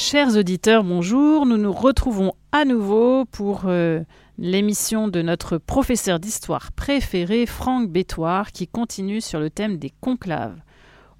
Chers 0.00 0.36
auditeurs, 0.36 0.84
bonjour. 0.84 1.44
Nous 1.44 1.56
nous 1.56 1.72
retrouvons 1.72 2.32
à 2.52 2.64
nouveau 2.64 3.24
pour 3.24 3.62
euh, 3.64 4.00
l'émission 4.38 5.08
de 5.08 5.22
notre 5.22 5.58
professeur 5.58 6.20
d'histoire 6.20 6.70
préféré, 6.70 7.46
Franck 7.46 7.90
Bétoire, 7.90 8.52
qui 8.52 8.68
continue 8.68 9.20
sur 9.20 9.40
le 9.40 9.50
thème 9.50 9.76
des 9.76 9.90
conclaves. 10.00 10.54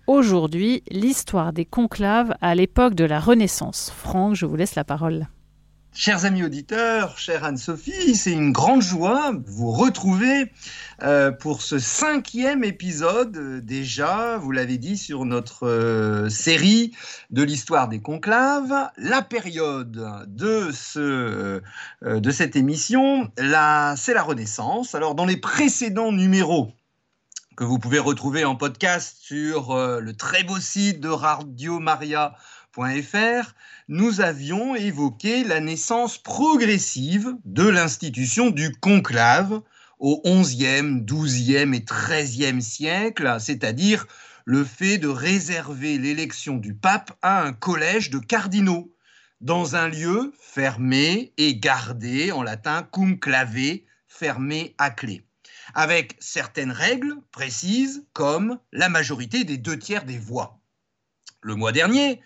Aujourd'hui, 0.07 0.85
l'histoire 0.93 1.53
des 1.53 1.65
conclaves 1.65 2.37
à 2.41 2.55
l'époque 2.55 2.95
de 2.95 3.05
la 3.05 3.19
Renaissance. 3.19 3.91
Franck, 3.91 4.37
je 4.37 4.47
vous 4.47 4.55
laisse 4.55 4.77
la 4.77 4.85
parole. 4.85 5.27
Chers 5.95 6.27
amis 6.27 6.45
auditeurs, 6.45 7.19
chère 7.19 7.45
Anne-Sophie, 7.45 8.15
c'est 8.15 8.31
une 8.31 8.53
grande 8.53 8.83
joie 8.83 9.33
de 9.33 9.51
vous 9.51 9.73
retrouver 9.73 10.53
euh, 11.03 11.33
pour 11.33 11.63
ce 11.63 11.79
cinquième 11.79 12.63
épisode 12.63 13.37
euh, 13.37 13.61
déjà, 13.61 14.37
vous 14.37 14.53
l'avez 14.53 14.77
dit, 14.79 14.97
sur 14.97 15.25
notre 15.25 15.67
euh, 15.67 16.29
série 16.29 16.93
de 17.31 17.43
l'histoire 17.43 17.89
des 17.89 18.01
conclaves. 18.01 18.91
La 18.97 19.23
période 19.23 20.25
de, 20.29 20.71
ce, 20.73 21.63
de 22.03 22.31
cette 22.31 22.55
émission, 22.55 23.33
c'est 23.39 24.15
la 24.15 24.23
Renaissance. 24.23 24.95
Alors 24.95 25.15
dans 25.15 25.27
les 25.27 25.39
précédents 25.39 26.13
numéros, 26.13 26.71
que 27.57 27.65
vous 27.65 27.79
pouvez 27.81 27.99
retrouver 27.99 28.45
en 28.45 28.55
podcast 28.55 29.17
sur 29.21 29.75
le 29.77 30.13
très 30.13 30.45
beau 30.45 30.61
site 30.61 31.01
de 31.01 31.09
Radio 31.09 31.81
Maria 31.81 32.37
nous 33.89 34.21
avions 34.21 34.77
évoqué 34.77 35.43
la 35.45 35.61
naissance 35.61 36.19
progressive 36.19 37.35
de 37.45 37.67
l'institution 37.67 38.51
du 38.51 38.73
conclave 38.73 39.63
au 39.99 40.23
XIe, 40.25 41.03
XIIe 41.03 41.75
et 41.75 41.85
XIIIe 41.85 42.63
siècle, 42.63 43.37
c'est-à-dire 43.41 44.07
le 44.45 44.65
fait 44.65 44.99
de 44.99 45.09
réserver 45.09 45.99
l'élection 45.99 46.57
du 46.57 46.75
pape 46.75 47.19
à 47.21 47.43
un 47.43 47.53
collège 47.53 48.11
de 48.11 48.19
cardinaux, 48.19 48.95
dans 49.41 49.77
un 49.77 49.89
lieu 49.89 50.33
fermé 50.41 51.33
et 51.37 51.57
gardé, 51.57 52.33
en 52.33 52.43
latin 52.43 52.83
cum 52.93 53.19
clave, 53.19 53.81
fermé 54.07 54.75
à 54.79 54.91
clé, 54.91 55.25
avec 55.75 56.17
certaines 56.21 56.73
règles 56.73 57.17
précises 57.33 58.07
comme 58.13 58.59
la 58.73 58.89
majorité 58.89 59.45
des 59.45 59.59
deux 59.59 59.79
tiers 59.79 60.05
des 60.05 60.19
voix. 60.19 60.61
Le 61.41 61.55
mois 61.55 61.73
dernier, 61.73 62.21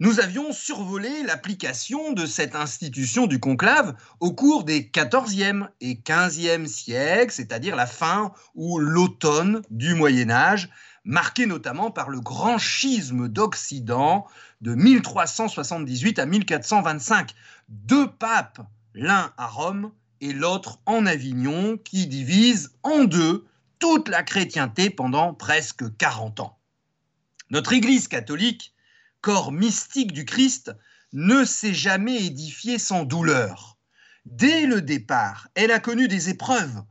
nous 0.00 0.20
avions 0.20 0.52
survolé 0.52 1.24
l'application 1.24 2.12
de 2.12 2.24
cette 2.24 2.54
institution 2.54 3.26
du 3.26 3.40
conclave 3.40 3.94
au 4.20 4.32
cours 4.32 4.62
des 4.62 4.90
XIVe 4.90 5.68
et 5.80 5.96
XVe 5.96 6.66
siècles, 6.66 7.32
c'est-à-dire 7.32 7.74
la 7.74 7.86
fin 7.86 8.32
ou 8.54 8.78
l'automne 8.78 9.62
du 9.70 9.94
Moyen 9.94 10.30
Âge, 10.30 10.68
marqué 11.04 11.46
notamment 11.46 11.90
par 11.90 12.10
le 12.10 12.20
grand 12.20 12.58
schisme 12.58 13.28
d'Occident 13.28 14.26
de 14.60 14.74
1378 14.74 16.20
à 16.20 16.26
1425. 16.26 17.34
Deux 17.68 18.08
papes, 18.08 18.60
l'un 18.94 19.32
à 19.36 19.46
Rome 19.46 19.90
et 20.20 20.32
l'autre 20.32 20.78
en 20.86 21.06
Avignon, 21.06 21.76
qui 21.76 22.06
divisent 22.06 22.72
en 22.84 23.04
deux 23.04 23.46
toute 23.80 24.08
la 24.08 24.22
chrétienté 24.22 24.90
pendant 24.90 25.34
presque 25.34 25.96
40 25.96 26.40
ans. 26.40 26.58
Notre 27.50 27.72
Église 27.72 28.06
catholique 28.06 28.74
corps 29.20 29.52
mystique 29.52 30.12
du 30.12 30.24
Christ, 30.24 30.72
ne 31.12 31.44
s'est 31.44 31.74
jamais 31.74 32.24
édifié 32.24 32.78
sans 32.78 33.04
douleur. 33.04 33.78
Dès 34.26 34.66
le 34.66 34.82
départ, 34.82 35.48
elle 35.54 35.70
a 35.70 35.80
connu 35.80 36.06
des 36.06 36.28
épreuves 36.28 36.82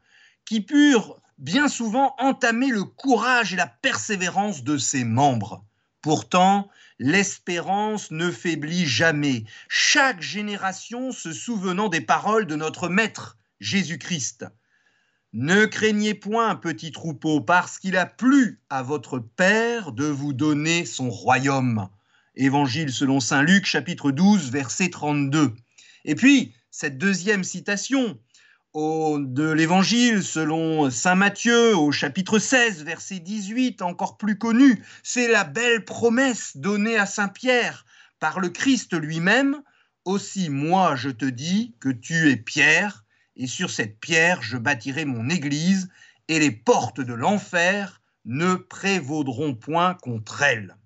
qui 0.45 0.61
purent 0.61 1.19
bien 1.37 1.67
souvent 1.67 2.15
entamer 2.17 2.69
le 2.69 2.83
courage 2.83 3.53
et 3.53 3.57
la 3.57 3.67
persévérance 3.67 4.63
de 4.63 4.77
ses 4.77 5.03
membres. 5.03 5.63
Pourtant, 6.01 6.69
l'espérance 6.99 8.11
ne 8.11 8.31
faiblit 8.31 8.85
jamais, 8.85 9.43
chaque 9.67 10.21
génération 10.21 11.11
se 11.11 11.31
souvenant 11.31 11.89
des 11.89 12.01
paroles 12.01 12.47
de 12.47 12.55
notre 12.55 12.89
Maître, 12.89 13.37
Jésus-Christ. 13.59 14.45
Ne 15.33 15.65
craignez 15.65 16.13
point, 16.13 16.55
petit 16.55 16.91
troupeau, 16.91 17.41
parce 17.41 17.77
qu'il 17.77 17.97
a 17.97 18.05
plu 18.05 18.61
à 18.69 18.81
votre 18.81 19.19
Père 19.19 19.91
de 19.91 20.05
vous 20.05 20.33
donner 20.33 20.85
son 20.85 21.09
royaume. 21.09 21.89
Évangile 22.39 22.91
selon 22.91 23.19
Saint 23.19 23.41
Luc, 23.41 23.65
chapitre 23.65 24.11
12, 24.11 24.51
verset 24.51 24.91
32. 24.91 25.55
Et 26.05 26.13
puis, 26.13 26.53
cette 26.69 26.99
deuxième 26.99 27.43
citation 27.43 28.19
de 28.75 29.49
l'Évangile 29.49 30.21
selon 30.21 30.91
Saint 30.91 31.15
Matthieu 31.15 31.75
au 31.75 31.91
chapitre 31.91 32.37
16, 32.37 32.83
verset 32.83 33.17
18, 33.17 33.81
encore 33.81 34.17
plus 34.17 34.37
connue, 34.37 34.83
c'est 35.01 35.27
la 35.27 35.45
belle 35.45 35.83
promesse 35.83 36.55
donnée 36.55 36.95
à 36.95 37.07
Saint 37.07 37.27
Pierre 37.27 37.87
par 38.19 38.39
le 38.39 38.49
Christ 38.49 38.93
lui-même. 38.93 39.63
Aussi 40.05 40.51
moi 40.51 40.95
je 40.95 41.09
te 41.09 41.25
dis 41.25 41.73
que 41.79 41.89
tu 41.89 42.29
es 42.29 42.37
Pierre, 42.37 43.03
et 43.35 43.47
sur 43.47 43.71
cette 43.71 43.99
pierre 43.99 44.43
je 44.43 44.57
bâtirai 44.57 45.05
mon 45.05 45.27
Église, 45.27 45.89
et 46.27 46.37
les 46.37 46.51
portes 46.51 47.01
de 47.01 47.13
l'enfer 47.15 47.99
ne 48.25 48.53
prévaudront 48.53 49.55
point 49.55 49.95
contre 49.95 50.43
elle. 50.43 50.76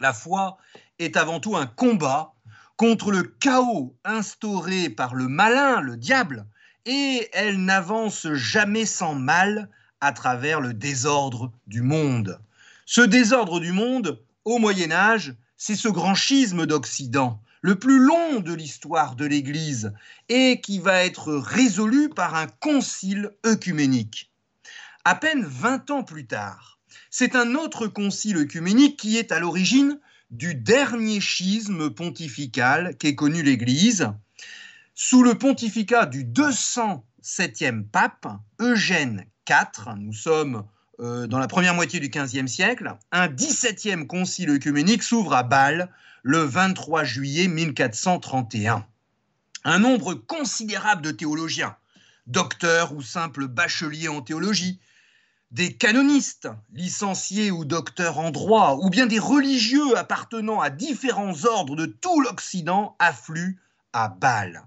La 0.00 0.14
foi 0.14 0.56
est 0.98 1.18
avant 1.18 1.40
tout 1.40 1.56
un 1.56 1.66
combat 1.66 2.32
contre 2.76 3.12
le 3.12 3.22
chaos 3.22 3.94
instauré 4.04 4.88
par 4.88 5.14
le 5.14 5.28
malin, 5.28 5.82
le 5.82 5.98
diable, 5.98 6.46
et 6.86 7.28
elle 7.34 7.62
n'avance 7.62 8.26
jamais 8.32 8.86
sans 8.86 9.14
mal 9.14 9.68
à 10.00 10.12
travers 10.12 10.62
le 10.62 10.72
désordre 10.72 11.52
du 11.66 11.82
monde. 11.82 12.40
Ce 12.86 13.02
désordre 13.02 13.60
du 13.60 13.72
monde, 13.72 14.24
au 14.46 14.58
Moyen 14.58 14.90
Âge, 14.90 15.34
c'est 15.58 15.76
ce 15.76 15.88
grand 15.88 16.14
schisme 16.14 16.64
d'Occident, 16.64 17.42
le 17.60 17.78
plus 17.78 17.98
long 17.98 18.40
de 18.40 18.54
l'histoire 18.54 19.14
de 19.16 19.26
l'Église, 19.26 19.92
et 20.30 20.62
qui 20.62 20.78
va 20.78 21.04
être 21.04 21.34
résolu 21.34 22.08
par 22.08 22.34
un 22.34 22.46
concile 22.46 23.32
œcuménique. 23.44 24.32
À 25.04 25.14
peine 25.14 25.44
20 25.44 25.90
ans 25.90 26.02
plus 26.04 26.26
tard, 26.26 26.79
c'est 27.10 27.34
un 27.34 27.54
autre 27.54 27.88
concile 27.88 28.36
œcuménique 28.38 28.96
qui 28.96 29.18
est 29.18 29.32
à 29.32 29.40
l'origine 29.40 29.98
du 30.30 30.54
dernier 30.54 31.20
schisme 31.20 31.90
pontifical 31.90 32.96
qu'ait 32.96 33.16
connu 33.16 33.42
l'Église, 33.42 34.08
sous 34.94 35.22
le 35.22 35.34
pontificat 35.34 36.06
du 36.06 36.24
207e 36.24 37.84
pape, 37.84 38.28
Eugène 38.60 39.24
IV, 39.48 39.94
nous 39.96 40.12
sommes 40.12 40.64
euh, 41.00 41.26
dans 41.26 41.38
la 41.38 41.48
première 41.48 41.74
moitié 41.74 41.98
du 41.98 42.10
XVe 42.10 42.46
siècle, 42.46 42.94
un 43.10 43.26
17e 43.26 44.06
concile 44.06 44.50
œcuménique 44.50 45.02
s'ouvre 45.02 45.34
à 45.34 45.42
Bâle 45.42 45.90
le 46.22 46.38
23 46.38 47.02
juillet 47.02 47.48
1431. 47.48 48.86
Un 49.64 49.78
nombre 49.78 50.14
considérable 50.14 51.02
de 51.02 51.10
théologiens, 51.10 51.76
docteurs 52.26 52.94
ou 52.94 53.02
simples 53.02 53.48
bacheliers 53.48 54.08
en 54.08 54.20
théologie, 54.20 54.78
des 55.50 55.76
canonistes, 55.76 56.48
licenciés 56.72 57.50
ou 57.50 57.64
docteurs 57.64 58.18
en 58.18 58.30
droit, 58.30 58.78
ou 58.82 58.88
bien 58.88 59.06
des 59.06 59.18
religieux 59.18 59.96
appartenant 59.96 60.60
à 60.60 60.70
différents 60.70 61.44
ordres 61.44 61.74
de 61.74 61.86
tout 61.86 62.20
l'Occident 62.20 62.94
affluent 63.00 63.58
à 63.92 64.08
Bâle. 64.08 64.64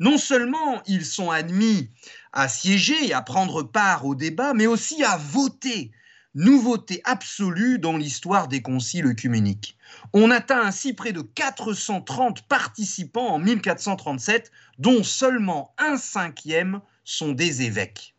Non 0.00 0.16
seulement 0.16 0.82
ils 0.86 1.04
sont 1.04 1.30
admis 1.30 1.90
à 2.32 2.48
siéger 2.48 3.06
et 3.06 3.12
à 3.12 3.20
prendre 3.20 3.62
part 3.62 4.06
au 4.06 4.14
débat, 4.14 4.54
mais 4.54 4.66
aussi 4.66 5.04
à 5.04 5.18
voter, 5.18 5.90
nouveauté 6.34 7.02
absolue 7.04 7.78
dans 7.78 7.96
l'histoire 7.96 8.48
des 8.48 8.62
conciles 8.62 9.06
œcuméniques. 9.06 9.76
On 10.14 10.30
atteint 10.30 10.62
ainsi 10.62 10.94
près 10.94 11.12
de 11.12 11.22
430 11.22 12.42
participants 12.42 13.28
en 13.28 13.38
1437, 13.38 14.50
dont 14.78 15.02
seulement 15.02 15.74
un 15.78 15.98
cinquième 15.98 16.80
sont 17.04 17.32
des 17.32 17.62
évêques 17.62 18.15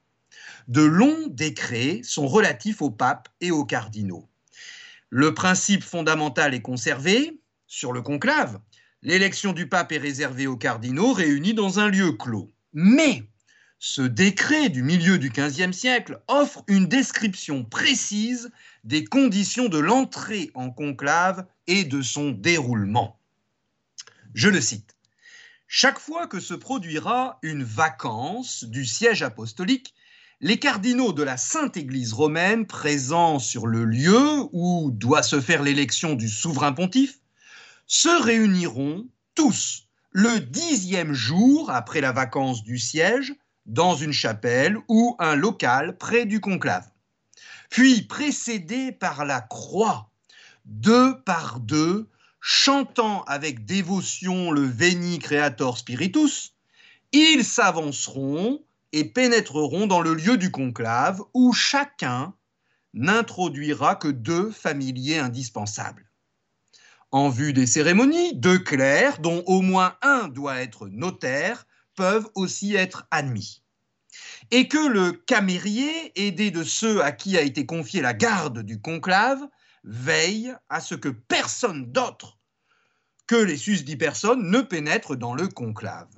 de 0.67 0.81
longs 0.81 1.28
décrets 1.29 2.01
sont 2.03 2.28
relatifs 2.28 2.81
au 2.81 2.91
pape 2.91 3.29
et 3.41 3.51
aux 3.51 3.66
cardinaux. 3.66 4.29
Le 5.09 5.33
principe 5.33 5.83
fondamental 5.83 6.53
est 6.53 6.61
conservé 6.61 7.39
sur 7.67 7.94
le 7.94 8.01
conclave. 8.01 8.59
L'élection 9.01 9.53
du 9.53 9.69
pape 9.69 9.92
est 9.94 9.97
réservée 9.97 10.47
aux 10.47 10.57
cardinaux 10.57 11.13
réunis 11.13 11.53
dans 11.53 11.80
un 11.80 11.88
lieu 11.88 12.12
clos. 12.12 12.51
Mais 12.74 13.24
ce 13.80 14.01
décret 14.01 14.69
du 14.69 14.83
milieu 14.83 15.18
du 15.18 15.30
XVe 15.30 15.71
siècle 15.71 16.19
offre 16.27 16.63
une 16.68 16.88
description 16.88 17.63
précise 17.63 18.51
des 18.83 19.06
conditions 19.06 19.69
de 19.69 19.77
l'entrée 19.77 20.51
en 20.56 20.71
conclave 20.71 21.45
et 21.68 21.86
de 21.86 22.01
son 22.01 22.31
déroulement. 22.31 23.19
Je 24.33 24.50
le 24.50 24.59
cite. 24.59 24.95
Chaque 25.68 26.00
fois 26.00 26.27
que 26.27 26.39
se 26.39 26.53
produira 26.53 27.39
une 27.42 27.63
vacance 27.63 28.63
du 28.63 28.86
siège 28.86 29.21
apostolique, 29.21 29.94
les 30.39 30.60
cardinaux 30.60 31.13
de 31.13 31.24
la 31.24 31.36
Sainte 31.36 31.78
Église 31.78 32.13
romaine 32.13 32.68
présents 32.68 33.39
sur 33.39 33.66
le 33.66 33.86
lieu 33.86 34.44
où 34.51 34.92
doit 34.92 35.24
se 35.24 35.42
faire 35.42 35.63
l'élection 35.63 36.13
du 36.13 36.30
souverain 36.30 36.74
pontife 36.74 37.19
se 37.88 38.24
réuniront 38.24 39.07
tous 39.34 39.88
le 40.12 40.39
dixième 40.39 41.13
jour 41.13 41.72
après 41.72 42.01
la 42.01 42.12
vacance 42.12 42.63
du 42.63 42.78
siège 42.78 43.34
dans 43.66 43.95
une 43.95 44.13
chapelle 44.13 44.78
ou 44.88 45.16
un 45.19 45.36
local 45.36 45.98
près 45.98 46.25
du 46.25 46.40
conclave. 46.40 46.88
Puis, 47.69 48.04
précédés 48.04 48.92
par 48.92 49.25
la 49.25 49.42
croix, 49.42 50.12
deux 50.66 51.19
par 51.22 51.60
deux, 51.60 52.07
chantant 52.40 53.24
avec 53.24 53.66
dévotion 53.66 54.51
le 54.51 54.62
Veni 54.62 55.19
Creator 55.19 55.78
Spiritus, 55.78 56.54
ils 57.12 57.44
s'avanceront 57.44 58.62
et 58.94 59.06
pénétreront 59.06 59.88
dans 59.88 60.01
le 60.01 60.13
lieu 60.13 60.38
du 60.38 60.51
conclave 60.51 61.22
où 61.34 61.54
chacun 61.54 62.34
n'introduira 62.94 63.95
que 63.95 64.07
deux 64.07 64.51
familiers 64.51 65.19
indispensables. 65.19 66.10
En 67.12 67.30
vue 67.30 67.54
des 67.54 67.68
cérémonies, 67.68 68.36
deux 68.36 68.60
clercs, 68.60 69.19
dont 69.19 69.44
au 69.45 69.62
moins 69.62 69.95
un 70.01 70.28
doit 70.28 70.62
être 70.62 70.88
notaire, 70.88 71.66
peuvent 71.95 72.30
aussi 72.36 72.75
être 72.75 73.07
admis. 73.12 73.63
Et 74.51 74.68
que 74.68 74.88
le 74.88 75.12
camérier, 75.12 76.12
aidé 76.16 76.51
de 76.51 76.63
ceux 76.63 77.04
à 77.04 77.12
qui 77.12 77.38
a 77.38 77.42
été 77.42 77.66
confiée 77.66 78.01
la 78.01 78.13
garde 78.13 78.60
du 78.60 78.81
conclave, 78.81 79.42
veille 79.83 80.54
à 80.69 80.81
ce 80.81 80.95
que 80.95 81.10
personne 81.10 81.92
d'autre 81.92 82.40
que 83.25 83.36
les 83.36 83.57
susdits 83.57 83.98
personnes 83.98 84.50
ne 84.50 84.62
pénètre 84.62 85.16
dans 85.16 85.33
le 85.33 85.48
conclave. 85.48 86.10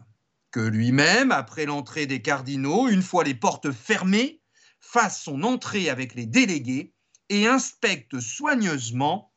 Que 0.52 0.60
lui-même, 0.60 1.32
après 1.32 1.66
l'entrée 1.66 2.08
des 2.08 2.22
cardinaux, 2.24 2.88
une 2.90 3.04
fois 3.04 3.24
les 3.24 3.36
portes 3.36 3.72
fermées, 3.72 4.42
fasse 4.80 5.22
son 5.22 5.44
entrée 5.44 5.90
avec 5.90 6.16
les 6.16 6.26
délégués 6.26 6.96
et 7.30 7.46
inspecte 7.46 8.20
soigneusement 8.20 9.32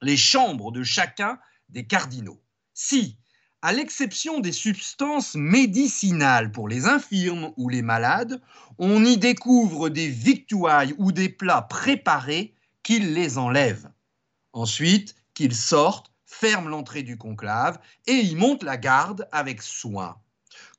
les 0.00 0.16
chambres 0.16 0.70
de 0.70 0.84
chacun 0.84 1.40
des 1.70 1.86
cardinaux. 1.86 2.40
Si, 2.72 3.18
à 3.62 3.72
l'exception 3.72 4.38
des 4.38 4.52
substances 4.52 5.34
médicinales 5.34 6.52
pour 6.52 6.68
les 6.68 6.86
infirmes 6.86 7.52
ou 7.56 7.68
les 7.68 7.82
malades, 7.82 8.40
on 8.78 9.04
y 9.04 9.16
découvre 9.16 9.88
des 9.88 10.08
victuailles 10.08 10.94
ou 10.98 11.10
des 11.10 11.30
plats 11.30 11.62
préparés, 11.62 12.54
qu'il 12.84 13.14
les 13.14 13.38
enlève. 13.38 13.90
Ensuite, 14.52 15.16
qu'il 15.32 15.54
sorte, 15.54 16.12
ferme 16.26 16.68
l'entrée 16.68 17.02
du 17.02 17.16
conclave 17.16 17.80
et 18.06 18.20
y 18.20 18.36
monte 18.36 18.62
la 18.62 18.76
garde 18.76 19.26
avec 19.32 19.62
soin. 19.62 20.20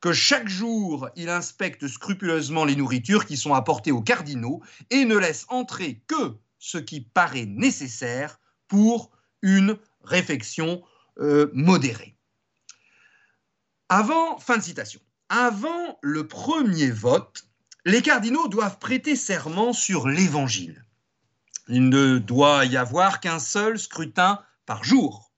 Que 0.05 0.13
chaque 0.13 0.47
jour, 0.47 1.09
il 1.15 1.29
inspecte 1.29 1.87
scrupuleusement 1.87 2.63
les 2.63 2.75
nourritures 2.75 3.25
qui 3.25 3.37
sont 3.37 3.55
apportées 3.55 3.91
aux 3.91 4.03
cardinaux 4.03 4.61
et 4.91 5.03
ne 5.03 5.17
laisse 5.17 5.47
entrer 5.49 6.03
que 6.05 6.35
ce 6.59 6.77
qui 6.77 7.01
paraît 7.01 7.47
nécessaire 7.47 8.39
pour 8.67 9.09
une 9.41 9.79
réflexion 10.03 10.83
euh, 11.17 11.49
modérée. 11.53 12.15
Avant, 13.89 14.37
fin 14.37 14.57
de 14.57 14.61
citation, 14.61 14.99
avant 15.29 15.97
le 16.03 16.27
premier 16.27 16.91
vote, 16.91 17.47
les 17.83 18.03
cardinaux 18.03 18.47
doivent 18.47 18.77
prêter 18.77 19.15
serment 19.15 19.73
sur 19.73 20.07
l'évangile. 20.07 20.85
Il 21.67 21.89
ne 21.89 22.19
doit 22.19 22.65
y 22.65 22.77
avoir 22.77 23.21
qu'un 23.21 23.39
seul 23.39 23.79
scrutin 23.79 24.39
par 24.67 24.83
jour. 24.83 25.31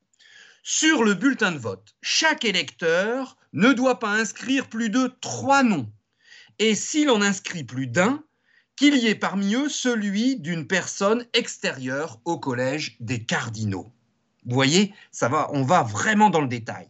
Sur 0.61 1.05
le 1.05 1.13
bulletin 1.13 1.53
de 1.53 1.57
vote, 1.57 1.95
chaque 2.01 2.43
électeur 2.43 3.37
ne 3.57 3.73
doit 3.73 3.99
pas 3.99 4.11
inscrire 4.11 4.67
plus 4.67 4.89
de 4.89 5.11
trois 5.19 5.63
noms. 5.63 5.91
Et 6.59 6.75
s'il 6.75 7.09
en 7.09 7.21
inscrit 7.21 7.63
plus 7.63 7.87
d'un, 7.87 8.23
qu'il 8.75 8.95
y 8.95 9.07
ait 9.07 9.15
parmi 9.15 9.55
eux 9.55 9.67
celui 9.67 10.37
d'une 10.37 10.67
personne 10.67 11.25
extérieure 11.33 12.21
au 12.23 12.37
collège 12.37 12.95
des 12.99 13.25
cardinaux. 13.25 13.91
Vous 14.45 14.53
voyez, 14.53 14.93
on 15.51 15.63
va 15.63 15.81
vraiment 15.81 16.29
dans 16.29 16.41
le 16.41 16.47
détail. 16.47 16.87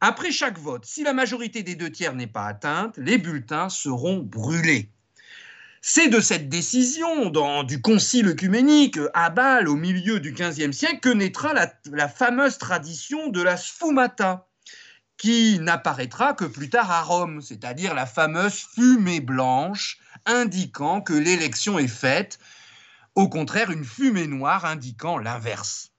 Après 0.00 0.30
chaque 0.30 0.58
vote, 0.58 0.86
si 0.86 1.04
la 1.04 1.12
majorité 1.12 1.62
des 1.62 1.74
deux 1.74 1.90
tiers 1.90 2.14
n'est 2.14 2.26
pas 2.26 2.46
atteinte, 2.46 2.96
les 2.96 3.18
bulletins 3.18 3.68
seront 3.68 4.18
brûlés. 4.18 4.90
C'est 5.82 6.08
de 6.08 6.20
cette 6.20 6.48
décision 6.48 7.30
du 7.62 7.82
concile 7.82 8.28
œcuménique 8.28 8.98
à 9.12 9.28
Bâle 9.28 9.68
au 9.68 9.76
milieu 9.76 10.18
du 10.18 10.32
XVe 10.32 10.72
siècle 10.72 11.00
que 11.00 11.10
naîtra 11.10 11.52
la, 11.52 11.70
la 11.92 12.08
fameuse 12.08 12.56
tradition 12.56 13.28
de 13.28 13.42
la 13.42 13.58
sfumata, 13.58 14.48
qui 15.16 15.58
n'apparaîtra 15.60 16.34
que 16.34 16.44
plus 16.44 16.68
tard 16.68 16.90
à 16.90 17.02
Rome, 17.02 17.40
c'est-à-dire 17.40 17.94
la 17.94 18.06
fameuse 18.06 18.66
fumée 18.74 19.20
blanche 19.20 19.98
indiquant 20.26 21.00
que 21.00 21.14
l'élection 21.14 21.78
est 21.78 21.88
faite, 21.88 22.38
au 23.14 23.28
contraire 23.28 23.70
une 23.70 23.84
fumée 23.84 24.26
noire 24.26 24.64
indiquant 24.64 25.18
l'inverse. 25.18 25.92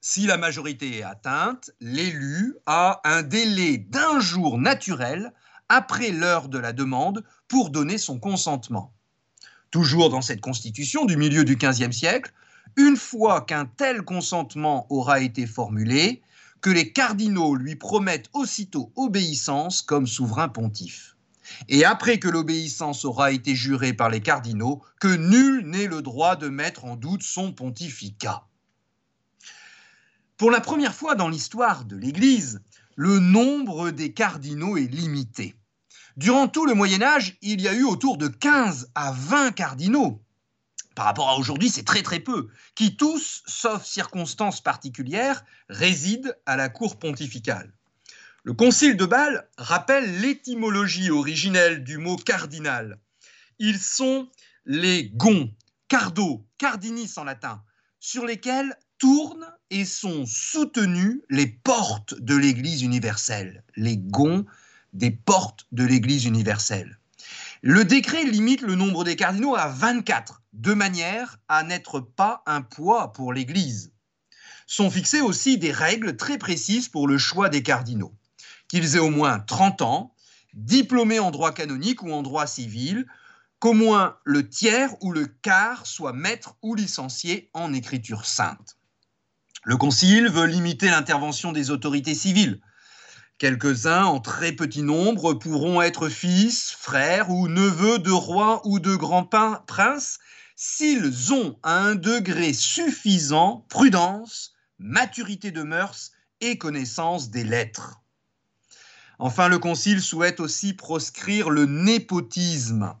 Si 0.00 0.26
la 0.26 0.36
majorité 0.36 0.98
est 0.98 1.02
atteinte, 1.02 1.70
l'élu 1.80 2.56
a 2.66 3.00
un 3.04 3.22
délai 3.22 3.78
d'un 3.78 4.20
jour 4.20 4.58
naturel 4.58 5.32
après 5.68 6.10
l'heure 6.10 6.48
de 6.48 6.58
la 6.58 6.72
demande 6.72 7.24
pour 7.48 7.70
donner 7.70 7.98
son 7.98 8.18
consentement. 8.18 8.92
Toujours 9.70 10.08
dans 10.08 10.22
cette 10.22 10.40
constitution 10.40 11.04
du 11.04 11.16
milieu 11.16 11.44
du 11.44 11.56
XVe 11.56 11.92
siècle, 11.92 12.32
une 12.76 12.96
fois 12.96 13.40
qu'un 13.42 13.66
tel 13.66 14.02
consentement 14.02 14.86
aura 14.90 15.20
été 15.20 15.46
formulé, 15.46 16.22
que 16.60 16.70
les 16.70 16.92
cardinaux 16.92 17.54
lui 17.54 17.76
promettent 17.76 18.30
aussitôt 18.32 18.92
obéissance 18.96 19.82
comme 19.82 20.06
souverain 20.06 20.48
pontife. 20.48 21.16
Et 21.68 21.84
après 21.84 22.18
que 22.18 22.28
l'obéissance 22.28 23.04
aura 23.04 23.32
été 23.32 23.54
jurée 23.54 23.92
par 23.92 24.10
les 24.10 24.20
cardinaux, 24.20 24.82
que 25.00 25.08
nul 25.08 25.66
n'ait 25.66 25.86
le 25.86 26.02
droit 26.02 26.36
de 26.36 26.48
mettre 26.48 26.84
en 26.84 26.96
doute 26.96 27.22
son 27.22 27.52
pontificat. 27.52 28.44
Pour 30.36 30.50
la 30.50 30.60
première 30.60 30.94
fois 30.94 31.14
dans 31.14 31.28
l'histoire 31.28 31.84
de 31.84 31.96
l'Église, 31.96 32.60
le 32.96 33.18
nombre 33.18 33.90
des 33.90 34.12
cardinaux 34.12 34.76
est 34.76 34.86
limité. 34.86 35.54
Durant 36.16 36.48
tout 36.48 36.66
le 36.66 36.74
Moyen 36.74 37.02
Âge, 37.02 37.36
il 37.42 37.60
y 37.60 37.68
a 37.68 37.72
eu 37.72 37.84
autour 37.84 38.18
de 38.18 38.28
15 38.28 38.90
à 38.94 39.12
20 39.12 39.52
cardinaux. 39.52 40.20
Par 40.98 41.06
rapport 41.06 41.28
à 41.28 41.36
aujourd'hui, 41.36 41.68
c'est 41.68 41.84
très 41.84 42.02
très 42.02 42.18
peu, 42.18 42.48
qui 42.74 42.96
tous, 42.96 43.44
sauf 43.46 43.84
circonstances 43.84 44.60
particulières, 44.60 45.44
résident 45.68 46.32
à 46.44 46.56
la 46.56 46.68
cour 46.68 46.98
pontificale. 46.98 47.72
Le 48.42 48.52
concile 48.52 48.96
de 48.96 49.06
Bâle 49.06 49.48
rappelle 49.58 50.20
l'étymologie 50.20 51.12
originelle 51.12 51.84
du 51.84 51.98
mot 51.98 52.16
cardinal. 52.16 52.98
Ils 53.60 53.78
sont 53.78 54.28
les 54.66 55.10
gonds, 55.10 55.54
cardo, 55.86 56.44
cardinis 56.58 57.12
en 57.16 57.22
latin, 57.22 57.62
sur 58.00 58.26
lesquels 58.26 58.76
tournent 58.98 59.54
et 59.70 59.84
sont 59.84 60.26
soutenues 60.26 61.22
les 61.30 61.46
portes 61.46 62.20
de 62.20 62.34
l'Église 62.34 62.82
universelle. 62.82 63.62
Les 63.76 63.98
gonds 63.98 64.46
des 64.94 65.12
portes 65.12 65.64
de 65.70 65.84
l'Église 65.84 66.24
universelle. 66.24 66.98
Le 67.62 67.84
décret 67.84 68.24
limite 68.24 68.62
le 68.62 68.74
nombre 68.74 69.04
des 69.04 69.16
cardinaux 69.16 69.56
à 69.56 69.68
24, 69.68 70.42
de 70.58 70.74
manière 70.74 71.38
à 71.48 71.62
n'être 71.62 72.00
pas 72.00 72.42
un 72.44 72.62
poids 72.62 73.12
pour 73.12 73.32
l'Église. 73.32 73.92
Sont 74.66 74.90
fixées 74.90 75.20
aussi 75.20 75.56
des 75.56 75.70
règles 75.70 76.16
très 76.16 76.36
précises 76.36 76.88
pour 76.88 77.06
le 77.06 77.16
choix 77.16 77.48
des 77.48 77.62
cardinaux. 77.62 78.12
Qu'ils 78.66 78.96
aient 78.96 79.00
au 79.00 79.08
moins 79.08 79.38
30 79.38 79.82
ans, 79.82 80.14
diplômés 80.54 81.20
en 81.20 81.30
droit 81.30 81.52
canonique 81.52 82.02
ou 82.02 82.12
en 82.12 82.22
droit 82.22 82.46
civil, 82.46 83.06
qu'au 83.60 83.72
moins 83.72 84.18
le 84.24 84.48
tiers 84.48 84.90
ou 85.00 85.12
le 85.12 85.26
quart 85.26 85.86
soit 85.86 86.12
maître 86.12 86.56
ou 86.60 86.74
licencié 86.74 87.50
en 87.54 87.72
écriture 87.72 88.26
sainte. 88.26 88.76
Le 89.64 89.76
Concile 89.76 90.28
veut 90.28 90.46
limiter 90.46 90.90
l'intervention 90.90 91.52
des 91.52 91.70
autorités 91.70 92.14
civiles, 92.14 92.60
Quelques-uns, 93.38 94.04
en 94.04 94.18
très 94.18 94.50
petit 94.50 94.82
nombre, 94.82 95.32
pourront 95.32 95.80
être 95.80 96.08
fils, 96.08 96.72
frères 96.72 97.30
ou 97.30 97.46
neveux 97.46 98.00
de 98.00 98.10
rois 98.10 98.60
ou 98.64 98.80
de 98.80 98.96
grands 98.96 99.24
princes 99.24 100.18
s'ils 100.60 101.32
ont 101.32 101.56
à 101.62 101.78
un 101.78 101.94
degré 101.94 102.52
suffisant 102.52 103.64
prudence, 103.68 104.54
maturité 104.80 105.52
de 105.52 105.62
mœurs 105.62 106.10
et 106.40 106.58
connaissance 106.58 107.30
des 107.30 107.44
lettres. 107.44 108.00
Enfin, 109.20 109.46
le 109.46 109.60
Concile 109.60 110.02
souhaite 110.02 110.40
aussi 110.40 110.72
proscrire 110.72 111.50
le 111.50 111.66
népotisme, 111.66 112.92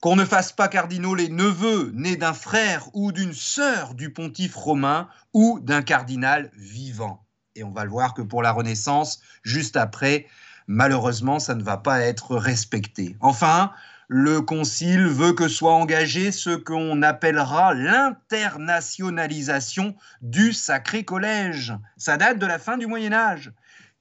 qu'on 0.00 0.14
ne 0.14 0.26
fasse 0.26 0.52
pas 0.52 0.68
cardinaux 0.68 1.14
les 1.14 1.30
neveux 1.30 1.90
nés 1.94 2.16
d'un 2.16 2.34
frère 2.34 2.90
ou 2.92 3.12
d'une 3.12 3.32
sœur 3.32 3.94
du 3.94 4.12
pontife 4.12 4.54
romain 4.54 5.08
ou 5.32 5.58
d'un 5.60 5.80
cardinal 5.80 6.50
vivant. 6.54 7.24
Et 7.54 7.64
on 7.64 7.70
va 7.70 7.84
le 7.84 7.90
voir 7.90 8.12
que 8.12 8.20
pour 8.20 8.42
la 8.42 8.52
Renaissance, 8.52 9.22
juste 9.42 9.78
après, 9.78 10.26
malheureusement, 10.66 11.38
ça 11.38 11.54
ne 11.54 11.62
va 11.62 11.78
pas 11.78 12.00
être 12.00 12.36
respecté. 12.36 13.16
Enfin, 13.20 13.72
le 14.08 14.40
Concile 14.40 15.06
veut 15.06 15.32
que 15.32 15.48
soit 15.48 15.74
engagé 15.74 16.30
ce 16.30 16.50
qu'on 16.50 17.02
appellera 17.02 17.74
l'internationalisation 17.74 19.96
du 20.22 20.52
Sacré 20.52 21.04
Collège. 21.04 21.74
Ça 21.96 22.16
date 22.16 22.38
de 22.38 22.46
la 22.46 22.60
fin 22.60 22.78
du 22.78 22.86
Moyen 22.86 23.12
Âge. 23.12 23.50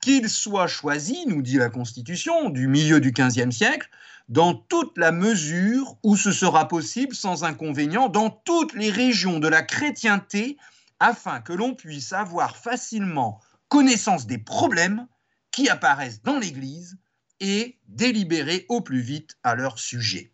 Qu'il 0.02 0.30
soit 0.30 0.68
choisi, 0.68 1.26
nous 1.26 1.42
dit 1.42 1.58
la 1.58 1.70
Constitution, 1.70 2.52
du 2.52 2.68
milieu 2.68 3.00
du 3.00 3.12
XVe 3.12 3.50
siècle, 3.50 3.90
dans 4.30 4.54
toute 4.54 4.96
la 4.98 5.12
mesure 5.12 5.98
où 6.04 6.16
ce 6.16 6.32
sera 6.32 6.68
possible 6.68 7.16
sans 7.16 7.44
inconvénient, 7.44 8.10
dans 8.10 8.30
toutes 8.30 8.74
les 8.74 8.92
régions 8.92 9.40
de 9.40 9.48
la 9.48 9.64
chrétienté, 9.64 10.58
afin 11.00 11.42
que 11.42 11.54
l'on 11.54 11.74
puisse 11.74 12.14
avoir 12.14 12.58
facilement 12.58 13.40
connaissance 13.70 14.28
des 14.28 14.38
problèmes 14.38 15.08
qui 15.52 15.68
apparaissent 15.70 16.22
dans 16.22 16.38
l'Église 16.38 17.00
et 17.40 17.78
délibérer 17.88 18.66
au 18.70 18.82
plus 18.82 19.02
vite 19.02 19.38
à 19.44 19.56
leur 19.56 19.80
sujet. 19.80 20.32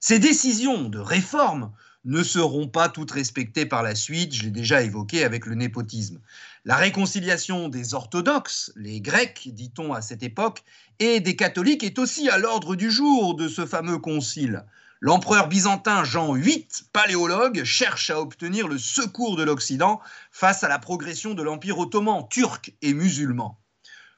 Ces 0.00 0.18
décisions 0.18 0.88
de 0.88 0.98
réforme 0.98 1.72
ne 2.04 2.22
seront 2.22 2.68
pas 2.68 2.88
toutes 2.88 3.10
respectées 3.10 3.66
par 3.66 3.82
la 3.82 3.96
suite, 3.96 4.32
je 4.32 4.44
l'ai 4.44 4.50
déjà 4.50 4.82
évoqué 4.82 5.24
avec 5.24 5.44
le 5.44 5.56
népotisme. 5.56 6.20
La 6.64 6.76
réconciliation 6.76 7.68
des 7.68 7.94
orthodoxes, 7.94 8.72
les 8.76 9.00
Grecs, 9.00 9.48
dit-on 9.52 9.92
à 9.92 10.02
cette 10.02 10.22
époque, 10.22 10.62
et 11.00 11.18
des 11.18 11.34
catholiques 11.34 11.82
est 11.82 11.98
aussi 11.98 12.28
à 12.28 12.38
l'ordre 12.38 12.76
du 12.76 12.90
jour 12.90 13.34
de 13.34 13.48
ce 13.48 13.66
fameux 13.66 13.98
concile. 13.98 14.64
L'empereur 15.00 15.48
byzantin 15.48 16.04
Jean 16.04 16.32
VIII, 16.32 16.68
paléologue, 16.92 17.64
cherche 17.64 18.10
à 18.10 18.20
obtenir 18.20 18.68
le 18.68 18.78
secours 18.78 19.36
de 19.36 19.42
l'Occident 19.42 20.00
face 20.30 20.62
à 20.62 20.68
la 20.68 20.78
progression 20.78 21.34
de 21.34 21.42
l'Empire 21.42 21.78
ottoman, 21.78 22.26
turc 22.30 22.72
et 22.82 22.94
musulman. 22.94 23.58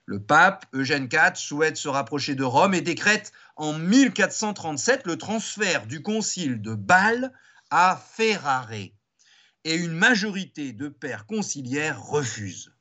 Le 0.09 0.23
pape 0.23 0.65
Eugène 0.73 1.07
IV 1.13 1.37
souhaite 1.37 1.77
se 1.77 1.87
rapprocher 1.87 2.35
de 2.35 2.43
Rome 2.43 2.73
et 2.73 2.81
décrète 2.81 3.31
en 3.57 3.75
1437 3.75 5.07
le 5.07 5.19
transfert 5.19 5.87
du 5.87 6.01
concile 6.01 6.63
de 6.63 6.73
Bâle 6.73 7.31
à 7.71 8.03
Ferrare. 8.15 8.73
Et 8.73 9.75
une 9.75 9.93
majorité 9.93 10.73
de 10.73 10.89
pères 10.89 11.27
conciliaires 11.27 12.03
refuse. 12.03 12.73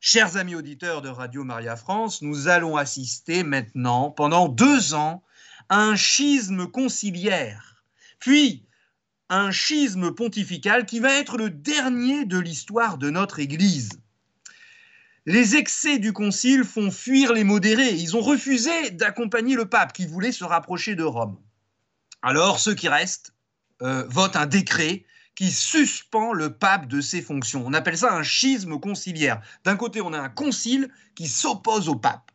Chers 0.00 0.36
amis 0.36 0.56
auditeurs 0.56 1.02
de 1.02 1.08
Radio 1.08 1.44
Maria 1.44 1.76
France, 1.76 2.20
nous 2.20 2.48
allons 2.48 2.76
assister 2.76 3.44
maintenant, 3.44 4.10
pendant 4.10 4.48
deux 4.48 4.92
ans, 4.94 5.22
à 5.68 5.82
un 5.82 5.94
schisme 5.94 6.66
conciliaire, 6.66 7.84
puis 8.18 8.66
un 9.28 9.52
schisme 9.52 10.10
pontifical 10.10 10.84
qui 10.84 10.98
va 10.98 11.12
être 11.12 11.38
le 11.38 11.48
dernier 11.48 12.24
de 12.24 12.40
l'histoire 12.40 12.98
de 12.98 13.08
notre 13.08 13.38
Église. 13.38 13.90
Les 15.26 15.56
excès 15.56 15.98
du 15.98 16.12
concile 16.12 16.64
font 16.64 16.90
fuir 16.90 17.32
les 17.32 17.44
modérés. 17.44 17.94
Ils 17.94 18.14
ont 18.14 18.20
refusé 18.20 18.90
d'accompagner 18.90 19.54
le 19.54 19.64
pape 19.64 19.94
qui 19.94 20.06
voulait 20.06 20.32
se 20.32 20.44
rapprocher 20.44 20.96
de 20.96 21.02
Rome. 21.02 21.38
Alors 22.20 22.60
ceux 22.60 22.74
qui 22.74 22.88
restent 22.88 23.34
euh, 23.80 24.04
votent 24.08 24.36
un 24.36 24.44
décret 24.44 25.06
qui 25.34 25.50
suspend 25.50 26.34
le 26.34 26.52
pape 26.52 26.88
de 26.88 27.00
ses 27.00 27.22
fonctions. 27.22 27.64
On 27.66 27.72
appelle 27.72 27.96
ça 27.96 28.12
un 28.12 28.22
schisme 28.22 28.78
conciliaire. 28.78 29.40
D'un 29.64 29.76
côté, 29.76 30.02
on 30.02 30.12
a 30.12 30.20
un 30.20 30.28
concile 30.28 30.90
qui 31.14 31.26
s'oppose 31.26 31.88
au 31.88 31.96
pape. 31.96 32.30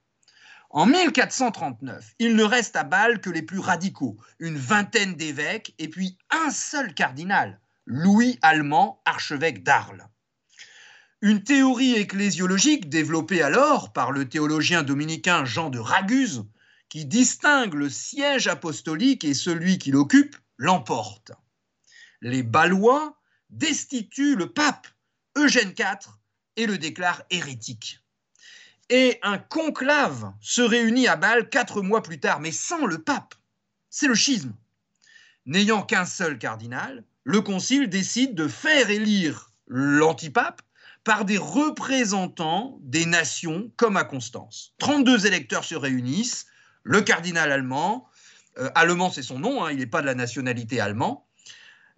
En 0.72 0.88
1439, 0.88 2.15
il 2.17 2.36
ne 2.36 2.43
reste 2.43 2.75
à 2.75 2.84
Bâle 2.84 3.22
que 3.22 3.29
les 3.29 3.41
plus 3.41 3.60
radicaux, 3.60 4.17
une 4.39 4.58
vingtaine 4.58 5.15
d'évêques 5.15 5.75
et 5.77 5.88
puis 5.88 6.17
un 6.31 6.50
seul 6.50 6.93
cardinal, 6.96 7.60
Louis 7.86 8.38
Allemand, 8.41 9.01
archevêque 9.05 9.63
d'Arles. 9.63 10.08
Une 11.21 11.43
théorie 11.43 11.95
ecclésiologique 11.95 12.88
développée 12.88 13.41
alors 13.41 13.91
par 13.91 14.13
le 14.13 14.29
théologien 14.29 14.83
dominicain 14.83 15.43
Jean 15.43 15.69
de 15.69 15.77
Raguse, 15.77 16.45
qui 16.88 17.05
distingue 17.05 17.73
le 17.73 17.89
siège 17.89 18.47
apostolique 18.47 19.25
et 19.25 19.33
celui 19.33 19.79
qui 19.79 19.91
l'occupe, 19.91 20.38
l'emporte. 20.55 21.33
Les 22.21 22.41
Balois 22.41 23.19
destituent 23.49 24.38
le 24.38 24.53
pape 24.53 24.88
Eugène 25.35 25.73
IV 25.77 26.09
et 26.55 26.65
le 26.65 26.77
déclarent 26.77 27.23
hérétique. 27.29 27.99
Et 28.89 29.19
un 29.21 29.39
conclave 29.39 30.31
se 30.39 30.61
réunit 30.61 31.09
à 31.09 31.17
Bâle 31.17 31.49
quatre 31.49 31.81
mois 31.81 32.01
plus 32.01 32.21
tard, 32.21 32.39
mais 32.39 32.53
sans 32.53 32.85
le 32.85 33.03
pape. 33.03 33.35
C'est 33.89 34.07
le 34.07 34.15
schisme. 34.15 34.53
N'ayant 35.45 35.83
qu'un 35.83 36.05
seul 36.05 36.39
cardinal, 36.39 37.03
le 37.25 37.41
concile 37.41 37.89
décide 37.89 38.35
de 38.35 38.47
faire 38.47 38.89
élire 38.89 39.51
l'antipape 39.67 40.61
par 41.03 41.25
des 41.25 41.37
représentants 41.37 42.79
des 42.81 43.05
nations 43.05 43.71
comme 43.77 43.97
à 43.97 44.03
Constance. 44.03 44.73
32 44.79 45.25
électeurs 45.25 45.63
se 45.63 45.75
réunissent, 45.75 46.45
le 46.83 47.01
cardinal 47.01 47.51
allemand, 47.51 48.07
euh, 48.57 48.69
allemand 48.75 49.09
c'est 49.09 49.23
son 49.23 49.39
nom, 49.39 49.63
hein, 49.63 49.71
il 49.71 49.77
n'est 49.77 49.85
pas 49.85 50.01
de 50.01 50.05
la 50.05 50.15
nationalité 50.15 50.79
allemand, 50.79 51.27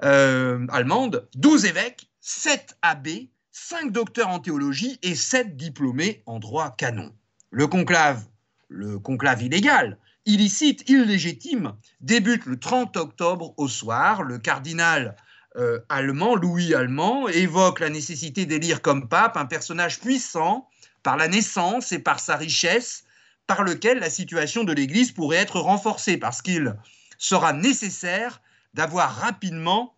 euh, 0.04 0.66
allemande, 0.70 1.28
12 1.36 1.66
évêques, 1.66 2.10
7 2.22 2.78
abbés, 2.82 3.30
5 3.52 3.92
docteurs 3.92 4.30
en 4.30 4.40
théologie 4.40 5.00
et 5.04 5.16
7 5.16 5.56
diplômés 5.56 6.24
en 6.26 6.40
droit 6.40 6.76
canon. 6.76 7.14
Le 7.52 7.68
conclave, 7.68 8.26
le 8.68 8.98
conclave 8.98 9.44
illégal, 9.44 9.98
illicite, 10.26 10.90
illégitime, 10.90 11.74
débute 12.00 12.46
le 12.46 12.60
30 12.60 12.98
octobre 12.98 13.54
au 13.58 13.68
soir. 13.68 14.24
Le 14.24 14.40
cardinal 14.40 15.16
euh, 15.58 15.80
allemand, 15.90 16.36
Louis 16.36 16.74
Allemand, 16.74 17.28
évoque 17.28 17.80
la 17.82 17.90
nécessité 17.90 18.46
d'élire 18.46 18.82
comme 18.82 19.10
pape 19.10 19.36
un 19.36 19.46
personnage 19.46 20.00
puissant 20.00 20.70
par 21.04 21.18
la 21.18 21.28
naissance 21.28 21.92
et 21.92 22.00
par 22.00 22.20
sa 22.20 22.38
richesse, 22.38 23.04
par 23.48 23.64
lequel 23.64 24.00
la 24.00 24.10
situation 24.10 24.64
de 24.64 24.72
l'Église 24.72 25.12
pourrait 25.12 25.38
être 25.38 25.60
renforcée, 25.60 26.18
parce 26.18 26.42
qu'il 26.42 26.76
sera 27.18 27.54
nécessaire 27.54 28.42
d'avoir 28.74 29.16
rapidement 29.16 29.96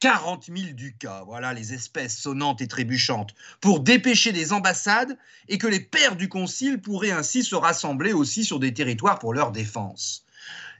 40 0.00 0.46
000 0.46 0.72
ducats, 0.72 1.24
voilà 1.26 1.52
les 1.52 1.74
espèces 1.74 2.16
sonnantes 2.16 2.62
et 2.62 2.68
trébuchantes, 2.68 3.34
pour 3.60 3.80
dépêcher 3.80 4.32
des 4.32 4.54
ambassades 4.54 5.18
et 5.48 5.58
que 5.58 5.66
les 5.66 5.80
pères 5.80 6.16
du 6.16 6.30
concile 6.30 6.80
pourraient 6.80 7.10
ainsi 7.10 7.44
se 7.44 7.54
rassembler 7.54 8.14
aussi 8.14 8.44
sur 8.46 8.58
des 8.58 8.72
territoires 8.72 9.18
pour 9.18 9.34
leur 9.34 9.52
défense. 9.52 10.24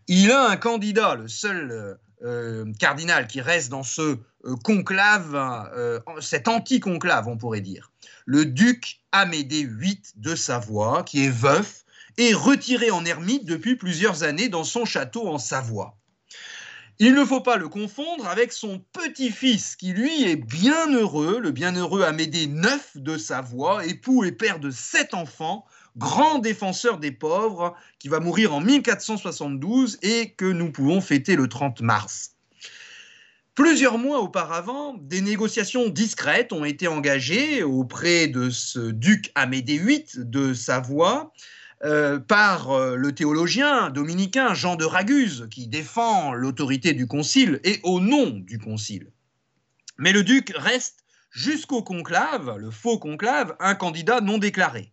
Il 0.09 0.33
a 0.33 0.49
un 0.49 0.57
candidat, 0.57 1.17
le 1.17 1.29
seul 1.29 1.99
euh, 2.23 2.71
cardinal 2.79 3.27
qui 3.27 3.41
reste 3.41 3.71
dans 3.71 3.83
ce 3.83 4.19
euh, 4.45 4.57
conclave, 4.63 5.35
euh, 5.35 6.01
cet 6.21 6.49
anti-conclave, 6.49 7.29
on 7.29 7.39
pourrait 7.39 7.61
dire. 7.61 7.91
Le 8.27 8.45
duc 8.45 9.01
Amédée 9.13 9.65
VIII 9.65 10.03
de 10.17 10.35
Savoie, 10.35 11.03
qui 11.03 11.25
est 11.25 11.31
veuf 11.31 11.85
et 12.19 12.35
retiré 12.35 12.91
en 12.91 13.05
ermite 13.05 13.47
depuis 13.47 13.77
plusieurs 13.77 14.23
années 14.23 14.49
dans 14.49 14.65
son 14.65 14.85
château 14.85 15.29
en 15.29 15.39
Savoie. 15.39 15.97
Il 16.99 17.15
ne 17.15 17.25
faut 17.25 17.41
pas 17.41 17.57
le 17.57 17.71
confondre 17.71 18.29
avec 18.29 18.53
son 18.53 18.85
petit-fils, 18.93 19.75
qui 19.75 19.95
lui 19.95 20.29
est 20.29 20.37
bien 20.37 20.93
heureux, 20.93 21.41
le 21.41 21.51
bienheureux 21.51 22.03
Amédée 22.03 22.45
IX 22.45 22.79
de 22.97 23.17
Savoie, 23.17 23.87
époux 23.87 24.25
et 24.25 24.33
père 24.33 24.59
de 24.59 24.71
sept 24.71 25.15
enfants, 25.15 25.65
grand 25.97 26.39
défenseur 26.39 26.99
des 26.99 27.13
pauvres, 27.13 27.75
qui 27.99 28.09
va 28.09 28.21
mourir 28.21 28.55
en 28.55 28.61
1472 28.61 29.99
et 30.03 30.31
que 30.31 30.45
nous 30.45 30.71
pouvons 30.71 31.01
fêter 31.01 31.37
le 31.37 31.49
30 31.49 31.81
mars. 31.83 32.37
Plusieurs 33.55 33.99
mois 33.99 34.21
auparavant, 34.21 34.95
des 34.95 35.21
négociations 35.21 35.89
discrètes 35.89 36.53
ont 36.53 36.65
été 36.65 36.89
engagées 36.89 37.63
auprès 37.63 38.27
de 38.29 38.49
ce 38.49 38.91
duc 38.91 39.33
Amédée 39.35 39.79
VIII 39.79 40.07
de 40.17 40.55
Savoie 40.55 41.33
euh, 41.85 42.19
par 42.19 42.71
euh, 42.71 42.95
le 42.95 43.13
théologien 43.15 43.91
dominicain 43.91 44.55
Jean 44.55 44.77
de 44.77 44.85
Raguse, 44.85 45.49
qui 45.51 45.67
défend 45.67 46.33
l'autorité 46.33 46.93
du 46.93 47.07
concile 47.07 47.61
et 47.65 47.81
au 47.83 48.01
nom 48.01 48.31
du 48.31 48.59
concile. 48.59 49.11
Mais 49.99 50.13
le 50.13 50.23
duc 50.23 50.53
reste 50.57 51.05
jusqu'au 51.31 51.83
conclave, 51.83 52.57
le 52.59 52.71
faux 52.71 52.99
conclave, 52.99 53.57
un 53.61 53.75
candidat 53.75 54.21
non 54.21 54.39
déclaré. 54.39 54.93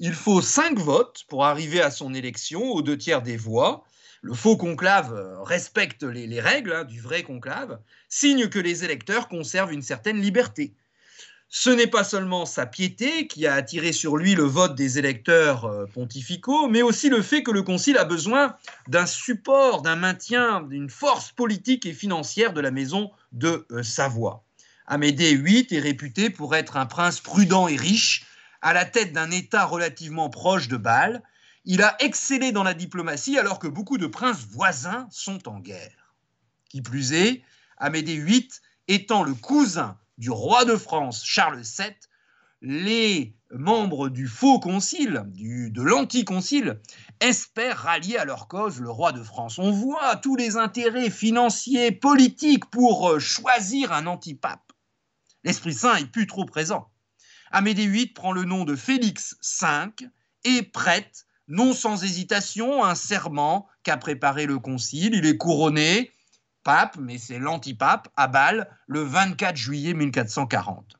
Il 0.00 0.12
faut 0.12 0.42
cinq 0.42 0.78
votes 0.78 1.24
pour 1.28 1.44
arriver 1.44 1.80
à 1.80 1.90
son 1.90 2.14
élection 2.14 2.62
aux 2.72 2.82
deux 2.82 2.98
tiers 2.98 3.22
des 3.22 3.36
voix. 3.36 3.84
Le 4.22 4.34
faux 4.34 4.56
conclave 4.56 5.12
euh, 5.12 5.40
respecte 5.42 6.02
les, 6.02 6.40
règles 6.40 6.72
hein, 6.72 6.84
du 6.84 7.00
vrai 7.00 7.22
conclave, 7.22 7.78
signe 8.08 8.48
que 8.48 8.58
les 8.58 8.84
électeurs 8.84 9.28
conservent 9.28 9.72
une 9.72 9.82
certaine 9.82 10.20
liberté. 10.20 10.74
Ce 11.48 11.70
n'est 11.70 11.86
pas 11.86 12.02
seulement 12.02 12.44
sa 12.44 12.66
piété 12.66 13.28
qui 13.28 13.46
a 13.46 13.54
attiré 13.54 13.92
sur 13.92 14.16
lui 14.16 14.34
le 14.34 14.42
vote 14.42 14.74
des 14.74 14.98
électeurs 14.98 15.66
euh, 15.66 15.86
pontificaux, 15.86 16.66
mais 16.66 16.82
aussi 16.82 17.08
le 17.08 17.22
fait 17.22 17.44
que 17.44 17.52
le 17.52 17.62
Concile 17.62 17.96
a 17.96 18.04
besoin 18.04 18.56
d'un 18.88 19.06
support, 19.06 19.82
d'un 19.82 19.94
maintien, 19.94 20.62
d'une 20.62 20.90
force 20.90 21.30
politique 21.30 21.86
et 21.86 21.92
financière 21.92 22.52
de 22.52 22.60
la 22.60 22.72
maison 22.72 23.12
de 23.30 23.64
euh, 23.70 23.84
Savoie. 23.84 24.42
Amédée 24.86 25.36
VIII 25.36 25.68
est 25.70 25.78
réputé 25.78 26.30
pour 26.30 26.56
être 26.56 26.76
un 26.76 26.86
prince 26.86 27.20
prudent 27.20 27.68
et 27.68 27.76
riche, 27.76 28.26
à 28.64 28.72
la 28.72 28.86
tête 28.86 29.12
d'un 29.12 29.30
État 29.30 29.66
relativement 29.66 30.30
proche 30.30 30.68
de 30.68 30.78
Bâle. 30.78 31.22
Il 31.66 31.82
a 31.82 31.96
excellé 32.00 32.50
dans 32.50 32.62
la 32.62 32.72
diplomatie 32.72 33.38
alors 33.38 33.58
que 33.58 33.68
beaucoup 33.68 33.98
de 33.98 34.06
princes 34.06 34.46
voisins 34.46 35.06
sont 35.10 35.48
en 35.48 35.60
guerre. 35.60 36.14
Qui 36.70 36.80
plus 36.80 37.12
est, 37.12 37.42
Amédée 37.76 38.18
VIII 38.18 38.48
étant 38.88 39.22
le 39.22 39.34
cousin 39.34 39.98
du 40.16 40.30
roi 40.30 40.64
de 40.64 40.76
France 40.76 41.22
Charles 41.26 41.60
VII, 41.60 41.94
les 42.62 43.36
membres 43.52 44.08
du 44.08 44.26
faux 44.26 44.60
concile, 44.60 45.24
du, 45.26 45.70
de 45.70 45.82
l'anti-concile, 45.82 46.80
espèrent 47.20 47.76
rallier 47.76 48.16
à 48.16 48.24
leur 48.24 48.48
cause 48.48 48.80
le 48.80 48.90
roi 48.90 49.12
de 49.12 49.22
France. 49.22 49.58
On 49.58 49.72
voit 49.72 50.16
tous 50.16 50.36
les 50.36 50.56
intérêts 50.56 51.10
financiers, 51.10 51.92
politiques 51.92 52.70
pour 52.70 53.10
euh, 53.10 53.18
choisir 53.18 53.92
un 53.92 54.06
antipape. 54.06 54.72
L'Esprit 55.42 55.74
Saint 55.74 55.96
est 55.96 56.06
plus 56.06 56.26
trop 56.26 56.46
présent. 56.46 56.88
Amédée 57.56 57.86
VIII 57.86 58.08
prend 58.08 58.32
le 58.32 58.42
nom 58.42 58.64
de 58.64 58.74
Félix 58.74 59.36
V 59.62 60.08
et 60.42 60.62
prête, 60.64 61.24
non 61.46 61.72
sans 61.72 62.02
hésitation, 62.02 62.84
un 62.84 62.96
serment 62.96 63.68
qu'a 63.84 63.96
préparé 63.96 64.46
le 64.46 64.58
concile. 64.58 65.14
Il 65.14 65.24
est 65.24 65.36
couronné 65.36 66.10
pape, 66.64 66.96
mais 66.98 67.16
c'est 67.16 67.38
l'antipape, 67.38 68.08
à 68.16 68.26
Bâle, 68.26 68.68
le 68.88 69.02
24 69.02 69.54
juillet 69.54 69.94
1440. 69.94 70.98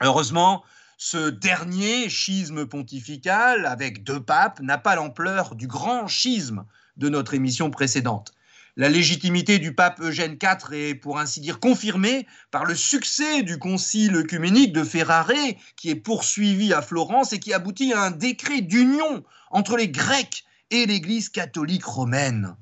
Heureusement, 0.00 0.64
ce 0.96 1.28
dernier 1.28 2.08
schisme 2.08 2.64
pontifical, 2.64 3.66
avec 3.66 4.04
deux 4.04 4.22
papes, 4.22 4.60
n'a 4.60 4.78
pas 4.78 4.96
l'ampleur 4.96 5.54
du 5.54 5.66
grand 5.66 6.06
schisme 6.06 6.64
de 6.96 7.10
notre 7.10 7.34
émission 7.34 7.70
précédente. 7.70 8.32
La 8.76 8.88
légitimité 8.88 9.60
du 9.60 9.72
pape 9.72 10.00
Eugène 10.00 10.36
IV 10.42 10.72
est 10.72 10.94
pour 10.96 11.20
ainsi 11.20 11.38
dire 11.40 11.60
confirmée 11.60 12.26
par 12.50 12.64
le 12.64 12.74
succès 12.74 13.44
du 13.44 13.56
concile 13.56 14.16
œcuménique 14.16 14.72
de 14.72 14.82
Ferrare 14.82 15.30
qui 15.76 15.90
est 15.90 15.94
poursuivi 15.94 16.72
à 16.72 16.82
Florence 16.82 17.32
et 17.32 17.38
qui 17.38 17.52
aboutit 17.52 17.92
à 17.92 18.02
un 18.02 18.10
décret 18.10 18.62
d'union 18.62 19.22
entre 19.52 19.76
les 19.76 19.88
Grecs 19.88 20.44
et 20.72 20.86
l'Église 20.86 21.28
catholique 21.28 21.84
romaine. 21.84 22.56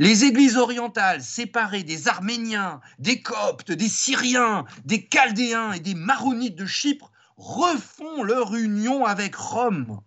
Les 0.00 0.24
églises 0.24 0.56
orientales 0.56 1.22
séparées 1.22 1.84
des 1.84 2.08
Arméniens, 2.08 2.80
des 2.98 3.22
Coptes, 3.22 3.70
des 3.70 3.88
Syriens, 3.88 4.64
des 4.84 5.06
Chaldéens 5.06 5.70
et 5.70 5.78
des 5.80 5.94
Maronites 5.94 6.56
de 6.56 6.66
Chypre 6.66 7.12
refont 7.36 8.24
leur 8.24 8.56
union 8.56 9.06
avec 9.06 9.36
Rome. 9.36 10.00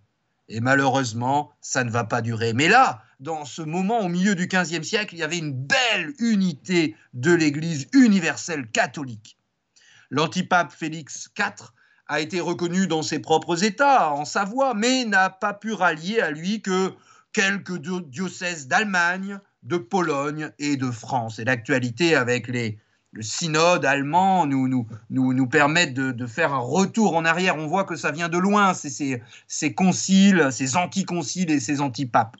Et 0.50 0.60
malheureusement, 0.60 1.54
ça 1.62 1.86
ne 1.86 1.90
va 1.90 2.04
pas 2.04 2.22
durer. 2.22 2.52
Mais 2.52 2.68
là, 2.68 3.02
dans 3.20 3.46
ce 3.46 3.62
moment, 3.62 4.02
au 4.02 4.10
milieu 4.10 4.36
du 4.36 4.48
XVe 4.48 4.84
siècle, 4.84 5.16
il 5.16 5.20
y 5.20 5.24
avait 5.24 5.40
une 5.40 5.54
belle 5.54 6.14
unité 6.20 6.96
de 7.14 7.34
l'Église 7.34 7.88
universelle 7.94 8.70
catholique. 8.70 9.38
L'antipape 10.10 10.72
Félix 10.72 11.30
IV 11.38 11.72
a 12.08 12.20
été 12.20 12.40
reconnu 12.40 12.88
dans 12.88 13.02
ses 13.02 13.20
propres 13.20 13.64
États, 13.64 14.14
en 14.14 14.24
Savoie, 14.24 14.74
mais 14.74 15.04
n'a 15.06 15.30
pas 15.30 15.54
pu 15.54 15.74
rallier 15.74 16.22
à 16.22 16.32
lui 16.32 16.62
que 16.62 16.94
quelques 17.34 17.80
diocèses 18.08 18.68
d'Allemagne, 18.68 19.40
de 19.64 19.78
Pologne 19.78 20.52
et 20.60 20.78
de 20.78 20.90
France. 20.92 21.40
Et 21.40 21.44
l'actualité 21.44 22.16
avec 22.16 22.48
les, 22.48 22.78
le 23.12 23.22
synode 23.22 23.84
allemand 23.84 24.46
nous, 24.46 24.68
nous, 24.68 24.88
nous, 25.10 25.34
nous 25.34 25.48
permet 25.48 25.88
de, 25.88 26.12
de, 26.12 26.28
faire 26.28 26.54
un 26.54 26.60
retour 26.60 27.16
en 27.16 27.26
arrière. 27.26 27.58
On 27.58 27.68
voit 27.68 27.84
que 27.84 27.96
ça 27.96 28.12
vient 28.12 28.30
de 28.30 28.38
loin, 28.38 28.74
ces, 28.74 29.22
ces 29.48 29.74
conciles, 29.74 30.48
ces 30.52 30.78
anticonciles 30.78 31.52
et 31.52 31.60
ces 31.60 31.82
antipapes. 31.82 32.38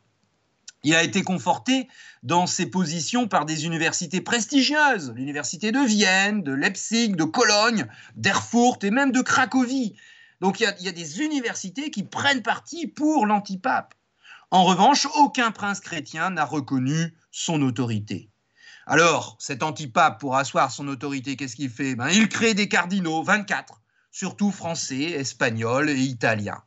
Il 0.84 0.96
a 0.96 1.04
été 1.04 1.24
conforté 1.24 1.88
dans 2.24 2.46
ses 2.46 2.68
positions 2.68 3.28
par 3.28 3.46
des 3.46 3.66
universités 3.66 4.22
prestigieuses, 4.22 5.12
l'université 5.16 5.72
de 5.72 5.80
Vienne, 5.80 6.44
de 6.44 6.54
Leipzig, 6.54 7.16
de 7.16 7.24
Cologne, 7.24 7.88
d'Erfurt 8.16 8.84
et 8.84 8.92
même 8.92 9.12
de 9.12 9.22
Cracovie. 9.22 9.96
Donc 10.40 10.60
il 10.60 10.64
y, 10.80 10.88
a, 10.88 10.92
des 10.92 11.22
universités 11.22 11.90
qui 11.90 12.04
prennent 12.04 12.44
parti 12.44 12.88
pour 12.88 13.26
l'antipape. 13.26 13.96
En 14.52 14.64
revanche, 14.64 15.08
aucun 15.16 15.52
prince 15.52 15.80
chrétien 15.80 16.30
n'a 16.30 16.46
reconnu 16.46 17.18
son 17.32 17.62
autorité. 17.64 18.30
Alors, 18.86 19.36
cet 19.40 19.64
antipape, 19.64 20.20
pour 20.20 20.38
asseoir 20.38 20.72
son 20.72 20.88
autorité, 20.88 21.36
qu'est-ce 21.36 21.58
qu'il 21.58 21.70
fait? 21.70 21.96
Ben, 21.96 22.08
Il 22.10 22.30
crée 22.30 22.54
des 22.54 22.70
cardinaux, 22.70 23.22
24, 23.24 23.82
surtout 24.12 24.52
français, 24.52 25.02
espagnols 25.02 25.90
et 25.90 26.00
italiens. 26.00 26.64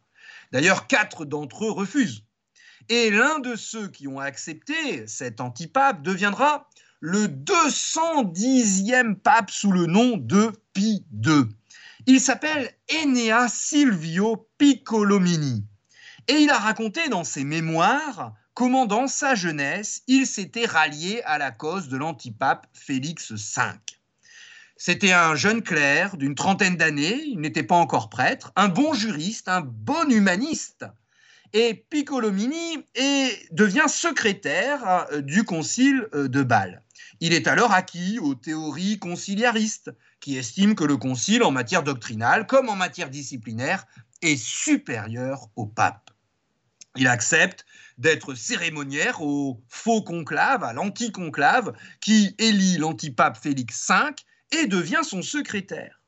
D'ailleurs, 0.52 0.86
quatre 0.86 1.24
d'entre 1.24 1.64
eux 1.64 1.70
refusent. 1.70 2.24
Et 2.88 3.10
l'un 3.10 3.38
de 3.38 3.56
ceux 3.56 3.88
qui 3.88 4.08
ont 4.08 4.18
accepté 4.18 5.06
cet 5.06 5.40
antipape 5.40 6.02
deviendra 6.02 6.68
le 7.00 7.26
210e 7.26 9.16
pape 9.16 9.50
sous 9.50 9.72
le 9.72 9.86
nom 9.86 10.16
de 10.16 10.52
Pie 10.72 11.04
II. 11.24 11.44
Il 12.06 12.20
s'appelle 12.20 12.70
Enea 12.92 13.48
Silvio 13.48 14.48
Piccolomini. 14.58 15.64
Et 16.28 16.34
il 16.34 16.50
a 16.50 16.58
raconté 16.58 17.08
dans 17.08 17.24
ses 17.24 17.44
mémoires 17.44 18.34
comment 18.54 18.86
dans 18.86 19.06
sa 19.06 19.34
jeunesse, 19.34 20.02
il 20.06 20.26
s'était 20.26 20.66
rallié 20.66 21.22
à 21.24 21.38
la 21.38 21.50
cause 21.50 21.88
de 21.88 21.96
l'antipape 21.96 22.66
Félix 22.74 23.32
V. 23.32 23.62
C'était 24.76 25.12
un 25.12 25.34
jeune 25.34 25.62
clerc 25.62 26.16
d'une 26.16 26.34
trentaine 26.34 26.76
d'années, 26.76 27.22
il 27.26 27.40
n'était 27.40 27.62
pas 27.62 27.76
encore 27.76 28.10
prêtre, 28.10 28.52
un 28.56 28.68
bon 28.68 28.92
juriste, 28.92 29.48
un 29.48 29.60
bon 29.60 30.10
humaniste. 30.10 30.86
Et 31.52 31.74
Piccolomini 31.90 32.84
est, 32.94 33.52
devient 33.52 33.86
secrétaire 33.88 35.08
euh, 35.12 35.20
du 35.20 35.44
concile 35.44 36.08
euh, 36.14 36.28
de 36.28 36.42
Bâle. 36.42 36.82
Il 37.20 37.32
est 37.32 37.48
alors 37.48 37.72
acquis 37.72 38.18
aux 38.20 38.34
théories 38.34 38.98
conciliaristes, 38.98 39.90
qui 40.20 40.36
estiment 40.36 40.74
que 40.74 40.84
le 40.84 40.96
concile, 40.96 41.42
en 41.42 41.50
matière 41.50 41.82
doctrinale 41.82 42.46
comme 42.46 42.68
en 42.68 42.76
matière 42.76 43.10
disciplinaire, 43.10 43.84
est 44.22 44.36
supérieur 44.36 45.48
au 45.56 45.66
pape. 45.66 46.10
Il 46.96 47.06
accepte 47.06 47.64
d'être 47.98 48.34
cérémoniaire 48.34 49.20
au 49.20 49.62
faux 49.68 50.02
conclave, 50.02 50.64
à 50.64 50.72
l'anti-conclave, 50.72 51.72
qui 52.00 52.34
élit 52.38 52.78
l'antipape 52.78 53.36
Félix 53.36 53.88
V 53.88 54.14
et 54.52 54.66
devient 54.66 55.02
son 55.02 55.22
secrétaire. 55.22 56.00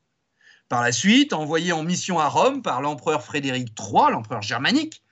Par 0.69 0.81
la 0.81 0.91
suite, 0.91 1.33
envoyé 1.33 1.71
en 1.71 1.83
mission 1.83 2.19
à 2.19 2.27
Rome 2.27 2.61
par 2.61 2.81
l'empereur 2.81 3.23
Frédéric 3.23 3.75
III, 3.79 4.11
l'empereur 4.11 4.41
germanique, 4.41 5.02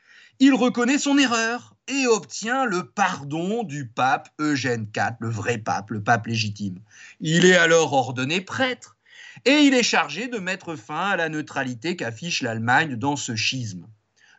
il 0.42 0.54
reconnaît 0.54 0.98
son 0.98 1.18
erreur 1.18 1.76
et 1.88 2.08
obtient 2.08 2.66
le 2.66 2.90
pardon 2.90 3.64
du 3.64 3.88
pape 3.88 4.28
Eugène 4.40 4.88
IV, 4.96 5.16
le 5.20 5.30
vrai 5.30 5.58
pape, 5.58 5.92
le 5.92 6.04
pape 6.04 6.28
légitime. 6.28 6.80
Il 7.20 7.46
est 7.46 7.56
alors 7.56 7.94
ordonné 7.94 8.42
prêtre 8.42 8.98
et 9.46 9.60
il 9.60 9.74
est 9.74 9.84
chargé 9.84 10.28
de 10.28 10.40
mettre 10.40 10.76
fin 10.76 11.12
à 11.12 11.16
la 11.16 11.30
neutralité 11.30 11.96
qu'affiche 11.96 12.42
l'Allemagne 12.42 12.96
dans 12.96 13.16
ce 13.16 13.36
schisme 13.36 13.86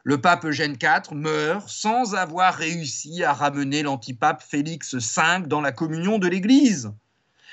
le 0.04 0.20
pape 0.20 0.44
Eugène 0.44 0.76
IV 0.80 1.14
meurt 1.14 1.68
sans 1.68 2.14
avoir 2.14 2.54
réussi 2.54 3.22
à 3.22 3.32
ramener 3.32 3.82
l'antipape 3.82 4.42
Félix 4.42 4.94
V 4.94 5.46
dans 5.46 5.60
la 5.60 5.72
communion 5.72 6.18
de 6.18 6.26
l'Église. 6.26 6.92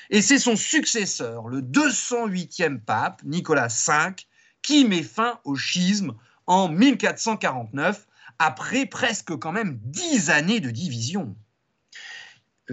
Et 0.10 0.22
c'est 0.22 0.40
son 0.40 0.56
successeur, 0.56 1.48
le 1.48 1.62
208e 1.62 2.80
pape, 2.80 3.22
Nicolas 3.24 3.68
V, 3.68 4.16
qui 4.64 4.86
met 4.86 5.04
fin 5.04 5.40
au 5.44 5.56
schisme 5.56 6.16
en 6.48 6.68
1449, 6.68 8.08
après 8.40 8.86
presque 8.86 9.38
quand 9.38 9.52
même 9.52 9.80
dix 9.84 10.30
années 10.30 10.62
de 10.62 10.72
division. 10.72 11.36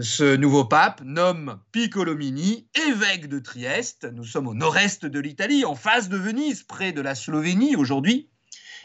Ce 0.01 0.37
nouveau 0.37 0.65
pape 0.65 1.01
nomme 1.05 1.59
Piccolomini 1.73 2.69
évêque 2.89 3.29
de 3.29 3.39
Trieste. 3.39 4.07
Nous 4.13 4.25
sommes 4.25 4.47
au 4.47 4.55
nord-est 4.55 5.07
de 5.07 5.21
l'Italie, 5.21 5.65
en 5.65 5.75
face 5.75 6.09
de 6.09 6.17
Venise, 6.17 6.63
près 6.63 6.93
de 6.93 7.01
la 7.01 7.15
Slovénie 7.15 7.77
aujourd'hui. 7.77 8.29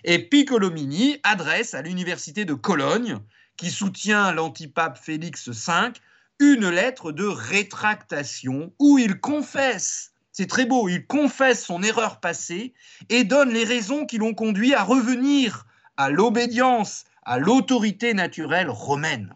Et 0.03 0.19
Piccolomini 0.19 1.19
adresse 1.23 1.73
à 1.73 1.81
l'université 1.81 2.45
de 2.45 2.53
Cologne, 2.53 3.19
qui 3.57 3.69
soutient 3.69 4.31
l'antipape 4.31 4.97
Félix 4.97 5.49
V, 5.49 5.91
une 6.39 6.69
lettre 6.69 7.11
de 7.11 7.25
rétractation 7.25 8.73
où 8.79 8.97
il 8.97 9.19
confesse, 9.19 10.13
c'est 10.31 10.47
très 10.47 10.65
beau, 10.65 10.87
il 10.87 11.05
confesse 11.05 11.65
son 11.65 11.83
erreur 11.83 12.19
passée 12.19 12.73
et 13.09 13.25
donne 13.25 13.51
les 13.51 13.65
raisons 13.65 14.05
qui 14.05 14.17
l'ont 14.17 14.33
conduit 14.33 14.73
à 14.73 14.83
revenir 14.83 15.65
à 15.97 16.09
l'obédience, 16.09 17.05
à 17.23 17.37
l'autorité 17.37 18.13
naturelle 18.13 18.69
romaine. 18.69 19.33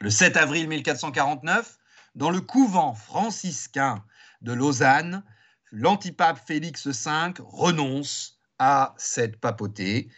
Le 0.00 0.10
7 0.10 0.36
avril 0.36 0.68
1449, 0.68 1.78
dans 2.14 2.30
le 2.30 2.40
couvent 2.40 2.94
franciscain 2.94 4.04
de 4.42 4.52
Lausanne, 4.52 5.22
l'antipape 5.72 6.40
Félix 6.46 6.86
V 6.86 7.32
renonce 7.40 8.38
à 8.58 8.94
cette 8.96 9.40
papauté. 9.40 10.08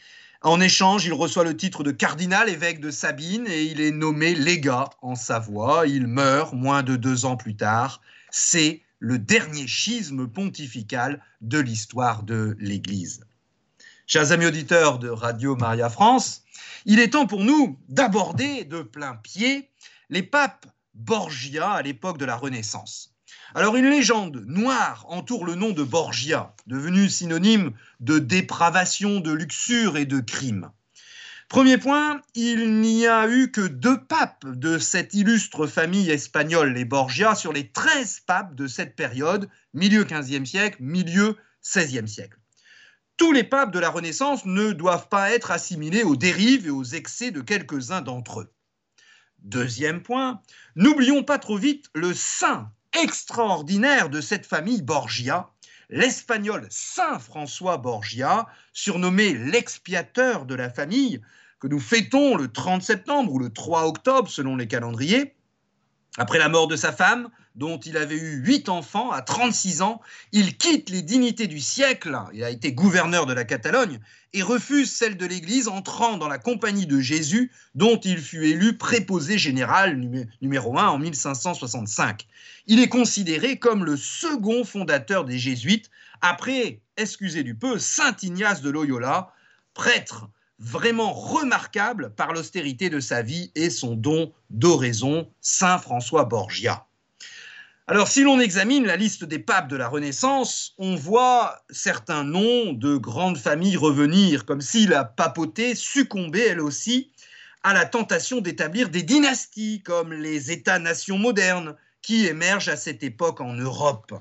En 0.42 0.61
échange, 0.61 1.05
il 1.07 1.12
reçoit 1.12 1.44
le 1.44 1.57
titre 1.57 1.83
de 1.83 1.90
cardinal 1.90 2.49
évêque 2.49 2.81
de 2.81 2.90
Sabine 2.90 3.46
et 3.49 3.64
il 3.64 3.81
est 3.81 3.90
nommé 3.90 4.35
légat 4.35 4.90
en 5.03 5.14
Savoie. 5.14 5.87
Il 5.87 6.07
meurt 6.07 6.53
moins 6.53 6.83
de 6.83 6.96
deux 6.96 7.25
ans 7.25 7.37
plus 7.37 7.57
tard. 7.57 8.01
C'est 8.31 8.83
le 8.99 9.18
dernier 9.18 9.66
schisme 9.66 10.29
pontifical 10.29 11.22
de 11.40 11.59
l'histoire 11.59 12.22
de 12.22 12.57
l'Église. 12.61 13.25
Chers 14.08 14.30
amis 14.30 14.46
auditeurs 14.46 15.00
de 15.00 15.08
Radio 15.08 15.56
Maria 15.56 15.90
France, 15.90 16.44
il 16.84 17.00
est 17.00 17.10
temps 17.10 17.26
pour 17.26 17.42
nous 17.42 17.76
d'aborder 17.88 18.62
de 18.62 18.82
plein 18.82 19.16
pied 19.16 19.68
les 20.10 20.22
papes 20.22 20.66
Borgia 20.94 21.72
à 21.72 21.82
l'époque 21.82 22.16
de 22.16 22.24
la 22.24 22.36
Renaissance. 22.36 23.16
Alors 23.56 23.74
une 23.74 23.90
légende 23.90 24.44
noire 24.46 25.06
entoure 25.08 25.44
le 25.44 25.56
nom 25.56 25.70
de 25.70 25.82
Borgia, 25.82 26.54
devenu 26.68 27.10
synonyme 27.10 27.72
de 27.98 28.20
dépravation, 28.20 29.18
de 29.18 29.32
luxure 29.32 29.96
et 29.96 30.06
de 30.06 30.20
crime. 30.20 30.70
Premier 31.48 31.76
point, 31.76 32.22
il 32.36 32.80
n'y 32.80 33.08
a 33.08 33.28
eu 33.28 33.50
que 33.50 33.66
deux 33.66 34.00
papes 34.00 34.46
de 34.46 34.78
cette 34.78 35.14
illustre 35.14 35.66
famille 35.66 36.10
espagnole, 36.10 36.74
les 36.74 36.84
Borgia, 36.84 37.34
sur 37.34 37.52
les 37.52 37.66
13 37.70 38.20
papes 38.24 38.54
de 38.54 38.68
cette 38.68 38.94
période, 38.94 39.48
milieu 39.74 40.04
15e 40.04 40.44
siècle, 40.44 40.76
milieu 40.78 41.36
16e 41.64 42.06
siècle. 42.06 42.38
Tous 43.16 43.33
les 43.33 43.44
papes 43.44 43.72
de 43.72 43.79
la 43.79 43.88
Renaissance 43.88 44.44
ne 44.44 44.72
doivent 44.72 45.09
pas 45.09 45.31
être 45.31 45.50
assimilés 45.50 46.02
aux 46.02 46.16
dérives 46.16 46.66
et 46.66 46.70
aux 46.70 46.85
excès 46.85 47.31
de 47.31 47.40
quelques-uns 47.40 48.02
d'entre 48.02 48.40
eux. 48.40 48.52
Deuxième 49.38 50.02
point, 50.02 50.42
n'oublions 50.74 51.22
pas 51.22 51.38
trop 51.38 51.57
vite 51.57 51.87
le 51.94 52.12
saint 52.12 52.70
extraordinaire 53.02 54.11
de 54.11 54.20
cette 54.20 54.44
famille 54.44 54.83
Borgia, 54.83 55.48
l'espagnol 55.88 56.66
Saint 56.68 57.18
François 57.18 57.79
Borgia, 57.79 58.48
surnommé 58.74 59.33
l'expiateur 59.33 60.44
de 60.44 60.55
la 60.55 60.68
famille, 60.68 61.22
que 61.59 61.68
nous 61.68 61.81
fêtons 61.81 62.37
le 62.37 62.48
30 62.52 62.83
septembre 62.83 63.33
ou 63.33 63.38
le 63.38 63.50
3 63.50 63.87
octobre 63.87 64.29
selon 64.29 64.57
les 64.57 64.68
calendriers. 64.68 65.35
Après 66.18 66.38
la 66.38 66.50
mort 66.50 66.68
de 66.68 66.76
sa 66.76 66.92
femme, 66.92 67.31
dont 67.56 67.78
il 67.78 67.96
avait 67.96 68.16
eu 68.16 68.36
huit 68.44 68.68
enfants 68.68 69.10
à 69.10 69.22
36 69.22 69.82
ans, 69.82 70.00
il 70.32 70.56
quitte 70.56 70.90
les 70.90 71.02
dignités 71.02 71.46
du 71.46 71.58
siècle, 71.58 72.16
il 72.32 72.44
a 72.44 72.50
été 72.50 72.72
gouverneur 72.72 73.26
de 73.26 73.32
la 73.32 73.44
Catalogne, 73.44 73.98
et 74.34 74.42
refuse 74.42 74.90
celle 74.90 75.16
de 75.16 75.24
l'Église 75.24 75.66
entrant 75.66 76.18
dans 76.18 76.28
la 76.28 76.38
compagnie 76.38 76.86
de 76.86 77.00
Jésus, 77.00 77.50
dont 77.74 77.96
il 77.96 78.18
fut 78.18 78.44
élu 78.44 78.76
préposé 78.76 79.38
général 79.38 79.98
numéro 80.42 80.78
1 80.78 80.88
en 80.88 80.98
1565. 80.98 82.26
Il 82.66 82.80
est 82.80 82.88
considéré 82.88 83.58
comme 83.58 83.84
le 83.84 83.96
second 83.96 84.64
fondateur 84.64 85.24
des 85.24 85.38
Jésuites, 85.38 85.90
après, 86.20 86.80
excusez 86.98 87.42
du 87.42 87.54
peu, 87.54 87.78
Saint 87.78 88.16
Ignace 88.22 88.60
de 88.60 88.70
Loyola, 88.70 89.32
prêtre 89.72 90.28
vraiment 90.58 91.12
remarquable 91.12 92.12
par 92.14 92.32
l'austérité 92.32 92.90
de 92.90 93.00
sa 93.00 93.22
vie 93.22 93.50
et 93.54 93.70
son 93.70 93.94
don 93.94 94.32
d'oraison, 94.50 95.30
Saint 95.40 95.78
François 95.78 96.24
Borgia. 96.24 96.86
Alors, 97.88 98.09
si 98.09 98.25
l'on 98.25 98.40
examine 98.40 98.85
la 98.85 98.96
liste 98.96 99.25
des 99.25 99.38
papes 99.38 99.68
de 99.68 99.77
la 99.77 99.87
Renaissance, 99.87 100.75
on 100.77 100.96
voit 100.96 101.62
certains 101.70 102.25
noms 102.25 102.72
de 102.72 102.96
grandes 102.96 103.38
familles 103.38 103.77
revenir, 103.77 104.44
comme 104.44 104.61
si 104.61 104.88
la 104.88 105.05
papauté 105.05 105.77
succombait 105.77 106.49
elle 106.49 106.61
aussi 106.61 107.12
à 107.62 107.75
la 107.75 107.85
tentation 107.85 108.40
d'établir 108.40 108.88
des 108.88 109.05
dynasties, 109.05 109.83
comme 109.85 110.12
les 110.12 110.51
États-nations 110.51 111.16
modernes 111.16 111.77
qui 112.03 112.27
émergent 112.27 112.70
à 112.70 112.77
cette 112.77 113.05
époque 113.05 113.40
en 113.40 113.55
Europe. 113.55 114.12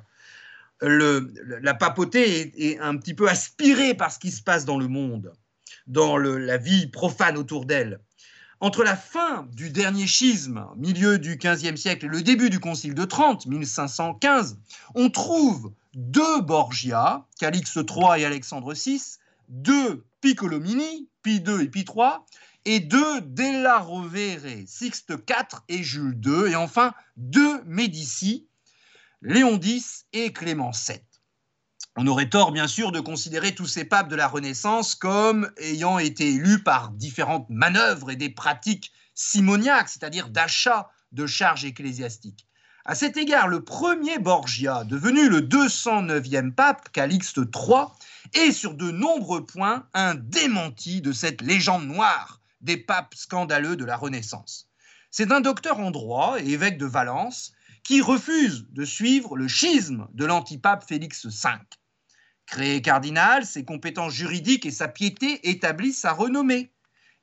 la 0.81 1.73
papauté 1.73 2.53
est 2.69 2.77
un 2.79 2.97
petit 2.97 3.15
peu 3.15 3.27
aspirée 3.27 3.95
par 3.95 4.11
ce 4.11 4.19
qui 4.19 4.29
se 4.29 4.43
passe 4.43 4.65
dans 4.65 4.77
le 4.77 4.87
monde 4.87 5.33
dans 5.87 6.17
la 6.17 6.57
vie 6.57 6.87
profane 6.87 7.37
autour 7.37 7.65
d'elle. 7.65 7.99
Entre 8.61 8.83
la 8.83 8.95
fin 8.95 9.47
du 9.53 9.69
dernier 9.69 10.07
schisme, 10.07 10.65
milieu 10.77 11.19
du 11.19 11.35
XVe 11.35 11.75
siècle, 11.75 12.05
et 12.05 12.09
le 12.09 12.21
début 12.21 12.49
du 12.49 12.59
Concile 12.59 12.95
de 12.95 13.03
Trente, 13.03 13.45
1515, 13.47 14.57
on 14.95 15.09
trouve 15.09 15.73
deux 15.93 16.41
Borgia, 16.41 17.25
Calixte 17.37 17.75
III 17.75 18.21
et 18.21 18.25
Alexandre 18.25 18.73
VI, 18.73 19.01
deux 19.49 20.05
Piccolomini, 20.21 21.09
Pie 21.21 21.43
II 21.45 21.63
et 21.63 21.67
Pie 21.67 21.85
III, 21.85 22.19
et 22.63 22.79
deux 22.79 23.21
Della 23.21 23.79
Rovere, 23.79 24.63
Sixte 24.67 25.11
IV 25.11 25.59
et 25.67 25.83
Jules 25.83 26.19
II, 26.25 26.51
et 26.51 26.55
enfin 26.55 26.93
deux 27.17 27.61
Médicis, 27.65 28.47
Léon 29.21 29.59
X 29.61 30.05
et 30.13 30.31
Clément 30.31 30.71
VII. 30.71 31.01
On 31.97 32.07
aurait 32.07 32.27
tort, 32.27 32.51
bien 32.51 32.67
sûr, 32.67 32.91
de 32.91 32.99
considérer 32.99 33.55
tous 33.55 33.67
ces 33.67 33.85
papes 33.85 34.09
de 34.09 34.17
la 34.17 34.27
Renaissance 34.27 34.95
comme 34.95 35.49
ayant 35.55 35.97
été 35.97 36.33
élus 36.33 36.61
par 36.61 36.91
différentes 36.91 37.49
manœuvres 37.49 38.11
et 38.11 38.17
des 38.17 38.29
pratiques 38.29 38.91
simoniaques, 39.13 39.87
c'est-à-dire 39.87 40.27
d'achat 40.27 40.91
de 41.13 41.25
charges 41.25 41.63
ecclésiastiques. 41.63 42.47
À 42.83 42.95
cet 42.95 43.15
égard, 43.15 43.47
le 43.47 43.63
premier 43.63 44.19
Borgia, 44.19 44.83
devenu 44.83 45.29
le 45.29 45.39
209e 45.39 46.51
pape, 46.51 46.91
Calixte 46.91 47.37
III, 47.37 47.85
est 48.33 48.51
sur 48.51 48.73
de 48.73 48.91
nombreux 48.91 49.45
points 49.45 49.87
un 49.93 50.15
démenti 50.15 50.99
de 50.99 51.13
cette 51.13 51.41
légende 51.41 51.87
noire 51.87 52.41
des 52.59 52.75
papes 52.75 53.15
scandaleux 53.15 53.77
de 53.77 53.85
la 53.85 53.95
Renaissance. 53.95 54.67
C'est 55.11 55.31
un 55.31 55.39
docteur 55.39 55.79
en 55.79 55.91
droit 55.91 56.35
et 56.41 56.49
évêque 56.49 56.77
de 56.77 56.85
Valence 56.85 57.53
qui 57.85 58.01
refuse 58.01 58.65
de 58.71 58.83
suivre 58.83 59.37
le 59.37 59.47
schisme 59.47 60.09
de 60.13 60.25
l'antipape 60.25 60.85
Félix 60.85 61.25
V. 61.25 61.49
Créé 62.45 62.81
cardinal, 62.81 63.45
ses 63.45 63.65
compétences 63.65 64.13
juridiques 64.13 64.65
et 64.65 64.71
sa 64.71 64.87
piété 64.87 65.49
établissent 65.49 66.01
sa 66.01 66.13
renommée. 66.13 66.71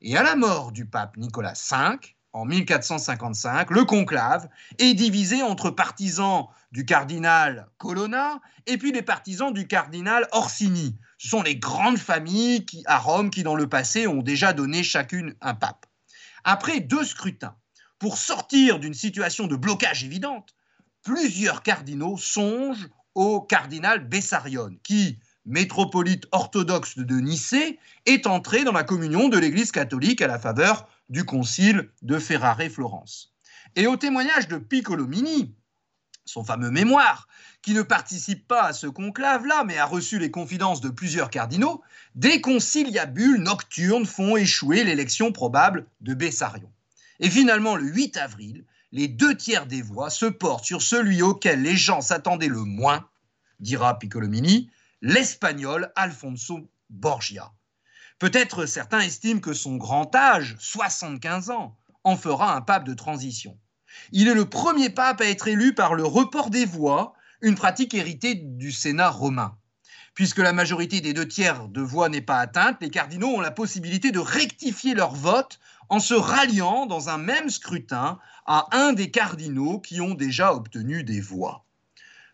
Et 0.01 0.17
à 0.17 0.23
la 0.23 0.35
mort 0.35 0.71
du 0.71 0.85
pape 0.85 1.15
Nicolas 1.17 1.53
V, 1.53 1.97
en 2.33 2.45
1455, 2.45 3.69
le 3.69 3.85
conclave 3.85 4.49
est 4.79 4.95
divisé 4.95 5.43
entre 5.43 5.69
partisans 5.69 6.47
du 6.71 6.83
cardinal 6.83 7.69
Colonna 7.77 8.41
et 8.65 8.77
puis 8.77 8.91
les 8.91 9.03
partisans 9.03 9.53
du 9.53 9.67
cardinal 9.67 10.27
Orsini. 10.31 10.97
Ce 11.19 11.29
sont 11.29 11.43
les 11.43 11.55
grandes 11.55 11.99
familles 11.99 12.65
qui, 12.65 12.83
à 12.87 12.97
Rome 12.97 13.29
qui, 13.29 13.43
dans 13.43 13.55
le 13.55 13.69
passé, 13.69 14.07
ont 14.07 14.23
déjà 14.23 14.51
donné 14.51 14.83
chacune 14.83 15.35
un 15.41 15.53
pape. 15.53 15.85
Après 16.43 16.79
deux 16.79 17.05
scrutins, 17.05 17.55
pour 17.99 18.17
sortir 18.17 18.79
d'une 18.79 18.95
situation 18.95 19.47
de 19.47 19.55
blocage 19.55 20.03
évidente, 20.03 20.55
plusieurs 21.03 21.61
cardinaux 21.61 22.17
songent 22.17 22.89
au 23.15 23.41
cardinal 23.41 24.07
Bessarion, 24.07 24.75
qui, 24.83 25.19
métropolite 25.45 26.25
orthodoxe 26.31 26.97
de 26.97 27.15
Nicée, 27.19 27.79
est 28.05 28.27
entré 28.27 28.63
dans 28.63 28.71
la 28.71 28.83
communion 28.83 29.29
de 29.29 29.37
l'Église 29.37 29.71
catholique 29.71 30.21
à 30.21 30.27
la 30.27 30.39
faveur 30.39 30.87
du 31.09 31.25
concile 31.25 31.89
de 32.01 32.17
Ferrare-Florence. 32.17 33.33
Et 33.75 33.87
au 33.87 33.97
témoignage 33.97 34.47
de 34.47 34.57
Piccolomini, 34.57 35.53
son 36.25 36.43
fameux 36.43 36.71
mémoire, 36.71 37.27
qui 37.61 37.73
ne 37.73 37.81
participe 37.81 38.47
pas 38.47 38.63
à 38.63 38.73
ce 38.73 38.87
conclave-là, 38.87 39.63
mais 39.65 39.77
a 39.77 39.85
reçu 39.85 40.19
les 40.19 40.31
confidences 40.31 40.81
de 40.81 40.89
plusieurs 40.89 41.29
cardinaux, 41.29 41.81
des 42.15 42.41
conciliabules 42.41 43.41
nocturnes 43.41 44.05
font 44.05 44.35
échouer 44.37 44.83
l'élection 44.83 45.31
probable 45.31 45.85
de 46.01 46.13
Bessarion. 46.13 46.71
Et 47.19 47.29
finalement, 47.29 47.75
le 47.75 47.85
8 47.85 48.17
avril, 48.17 48.65
les 48.93 49.07
deux 49.07 49.35
tiers 49.35 49.65
des 49.65 49.81
voix 49.81 50.11
se 50.11 50.27
portent 50.27 50.65
sur 50.65 50.83
celui 50.83 51.23
auquel 51.23 51.63
les 51.63 51.75
gens 51.75 51.99
s'attendaient 51.99 52.47
le 52.47 52.63
moins, 52.63 53.09
dira 53.59 53.97
Piccolomini, 53.97 54.69
l'espagnol 55.01 55.91
Alfonso 55.95 56.69
Borgia. 56.91 57.51
Peut-être 58.19 58.67
certains 58.67 58.99
estiment 58.99 59.39
que 59.39 59.53
son 59.53 59.77
grand 59.77 60.15
âge, 60.15 60.55
75 60.59 61.49
ans, 61.49 61.75
en 62.03 62.15
fera 62.15 62.55
un 62.55 62.61
pape 62.61 62.85
de 62.85 62.93
transition. 62.93 63.57
Il 64.11 64.27
est 64.27 64.35
le 64.35 64.47
premier 64.47 64.91
pape 64.91 65.21
à 65.21 65.25
être 65.25 65.47
élu 65.47 65.73
par 65.73 65.95
le 65.95 66.05
report 66.05 66.51
des 66.51 66.65
voix, 66.65 67.15
une 67.41 67.55
pratique 67.55 67.95
héritée 67.95 68.35
du 68.35 68.71
Sénat 68.71 69.09
romain. 69.09 69.57
Puisque 70.13 70.37
la 70.37 70.53
majorité 70.53 71.01
des 71.01 71.13
deux 71.13 71.27
tiers 71.27 71.67
de 71.67 71.81
voix 71.81 72.09
n'est 72.09 72.21
pas 72.21 72.37
atteinte, 72.37 72.77
les 72.79 72.91
cardinaux 72.91 73.29
ont 73.29 73.41
la 73.41 73.49
possibilité 73.49 74.11
de 74.11 74.19
rectifier 74.19 74.93
leur 74.93 75.15
vote 75.15 75.59
en 75.89 75.99
se 75.99 76.13
ralliant 76.13 76.85
dans 76.85 77.09
un 77.09 77.17
même 77.17 77.49
scrutin 77.49 78.19
à 78.45 78.67
un 78.71 78.93
des 78.93 79.11
cardinaux 79.11 79.79
qui 79.79 80.01
ont 80.01 80.13
déjà 80.13 80.53
obtenu 80.53 81.03
des 81.03 81.21
voix. 81.21 81.65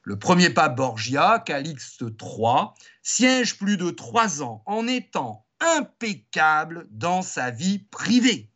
Le 0.03 0.17
premier 0.17 0.49
pape 0.49 0.75
Borgia, 0.75 1.39
Calixte 1.45 2.01
III, 2.01 2.69
siège 3.03 3.57
plus 3.57 3.77
de 3.77 3.89
trois 3.89 4.41
ans 4.41 4.63
en 4.65 4.88
étant 4.88 5.45
impeccable 5.59 6.88
dans 6.91 7.21
sa 7.21 7.51
vie 7.51 7.79
privée. 7.79 8.49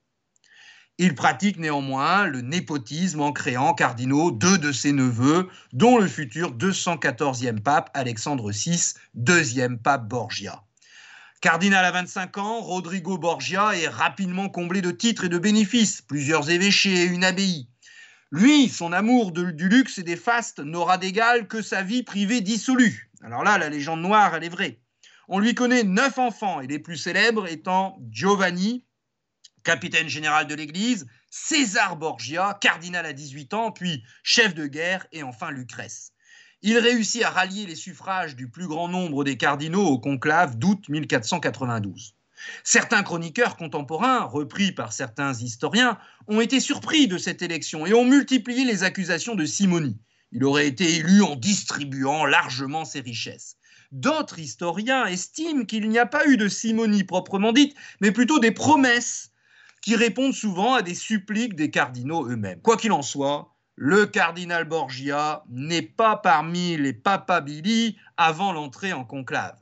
Il 0.99 1.15
pratique 1.15 1.57
néanmoins 1.57 2.27
le 2.27 2.41
népotisme 2.41 3.21
en 3.21 3.31
créant 3.31 3.73
cardinaux 3.73 4.31
deux 4.31 4.57
de 4.57 4.71
ses 4.71 4.91
neveux, 4.91 5.49
dont 5.73 5.97
le 5.97 6.07
futur 6.07 6.55
214e 6.55 7.59
pape 7.61 7.89
Alexandre 7.93 8.51
VI, 8.51 8.93
deuxième 9.15 9.79
pape 9.79 10.07
Borgia. 10.07 10.63
Cardinal 11.43 11.83
à 11.83 11.91
25 11.91 12.37
ans, 12.37 12.61
Rodrigo 12.61 13.17
Borgia 13.17 13.75
est 13.75 13.89
rapidement 13.89 14.47
comblé 14.47 14.81
de 14.81 14.91
titres 14.91 15.25
et 15.25 15.29
de 15.29 15.37
bénéfices, 15.37 16.01
plusieurs 16.01 16.49
évêchés 16.49 17.01
et 17.01 17.03
une 17.03 17.25
abbaye. 17.25 17.67
Lui, 18.31 18.69
son 18.69 18.93
amour 18.93 19.33
du 19.33 19.67
luxe 19.67 19.97
et 19.97 20.03
des 20.03 20.15
fastes 20.15 20.59
n'aura 20.59 20.97
d'égal 20.97 21.49
que 21.49 21.61
sa 21.61 21.83
vie 21.83 22.01
privée 22.01 22.39
dissolue. 22.39 23.11
Alors 23.21 23.43
là, 23.43 23.57
la 23.57 23.67
légende 23.67 23.99
noire, 23.99 24.33
elle 24.33 24.45
est 24.45 24.49
vraie. 24.49 24.79
On 25.27 25.37
lui 25.37 25.53
connaît 25.53 25.83
neuf 25.83 26.17
enfants, 26.17 26.61
et 26.61 26.67
les 26.67 26.79
plus 26.79 26.95
célèbres 26.95 27.45
étant 27.51 27.97
Giovanni, 28.09 28.85
capitaine 29.65 30.07
général 30.07 30.47
de 30.47 30.55
l'Église, 30.55 31.07
César 31.29 31.97
Borgia, 31.97 32.57
cardinal 32.61 33.05
à 33.05 33.11
18 33.11 33.53
ans, 33.53 33.71
puis 33.73 34.01
chef 34.23 34.55
de 34.55 34.65
guerre, 34.65 35.05
et 35.11 35.23
enfin 35.23 35.51
Lucrèce. 35.51 36.12
Il 36.65 36.77
réussit 36.77 37.21
à 37.23 37.29
rallier 37.29 37.65
les 37.65 37.75
suffrages 37.75 38.37
du 38.37 38.47
plus 38.47 38.67
grand 38.67 38.87
nombre 38.87 39.25
des 39.25 39.35
cardinaux 39.35 39.85
au 39.85 39.99
conclave 39.99 40.57
d'août 40.57 40.87
1492. 40.87 42.15
Certains 42.63 43.03
chroniqueurs 43.03 43.57
contemporains, 43.57 44.21
repris 44.21 44.71
par 44.71 44.93
certains 44.93 45.33
historiens, 45.33 45.97
ont 46.27 46.39
été 46.39 46.61
surpris 46.61 47.09
de 47.09 47.17
cette 47.17 47.41
élection 47.41 47.85
et 47.85 47.93
ont 47.93 48.05
multiplié 48.05 48.63
les 48.63 48.83
accusations 48.83 49.35
de 49.35 49.43
simonie. 49.43 49.99
Il 50.31 50.45
aurait 50.45 50.67
été 50.67 50.95
élu 50.95 51.21
en 51.21 51.35
distribuant 51.35 52.25
largement 52.25 52.85
ses 52.85 53.01
richesses. 53.01 53.57
D'autres 53.91 54.39
historiens 54.39 55.05
estiment 55.05 55.65
qu'il 55.65 55.89
n'y 55.89 55.99
a 55.99 56.05
pas 56.05 56.25
eu 56.27 56.37
de 56.37 56.47
simonie 56.47 57.03
proprement 57.03 57.51
dite, 57.51 57.75
mais 57.99 58.11
plutôt 58.13 58.39
des 58.39 58.51
promesses 58.51 59.33
qui 59.81 59.97
répondent 59.97 60.33
souvent 60.33 60.75
à 60.75 60.81
des 60.81 60.95
suppliques 60.95 61.55
des 61.55 61.71
cardinaux 61.71 62.25
eux-mêmes. 62.25 62.61
Quoi 62.61 62.77
qu'il 62.77 62.93
en 62.93 63.01
soit, 63.01 63.52
le 63.75 64.05
cardinal 64.05 64.65
Borgia 64.65 65.43
n'est 65.49 65.81
pas 65.81 66.15
parmi 66.15 66.77
les 66.77 66.93
papabili 66.93 67.97
avant 68.17 68.53
l'entrée 68.53 68.93
en 68.93 69.03
conclave. 69.03 69.57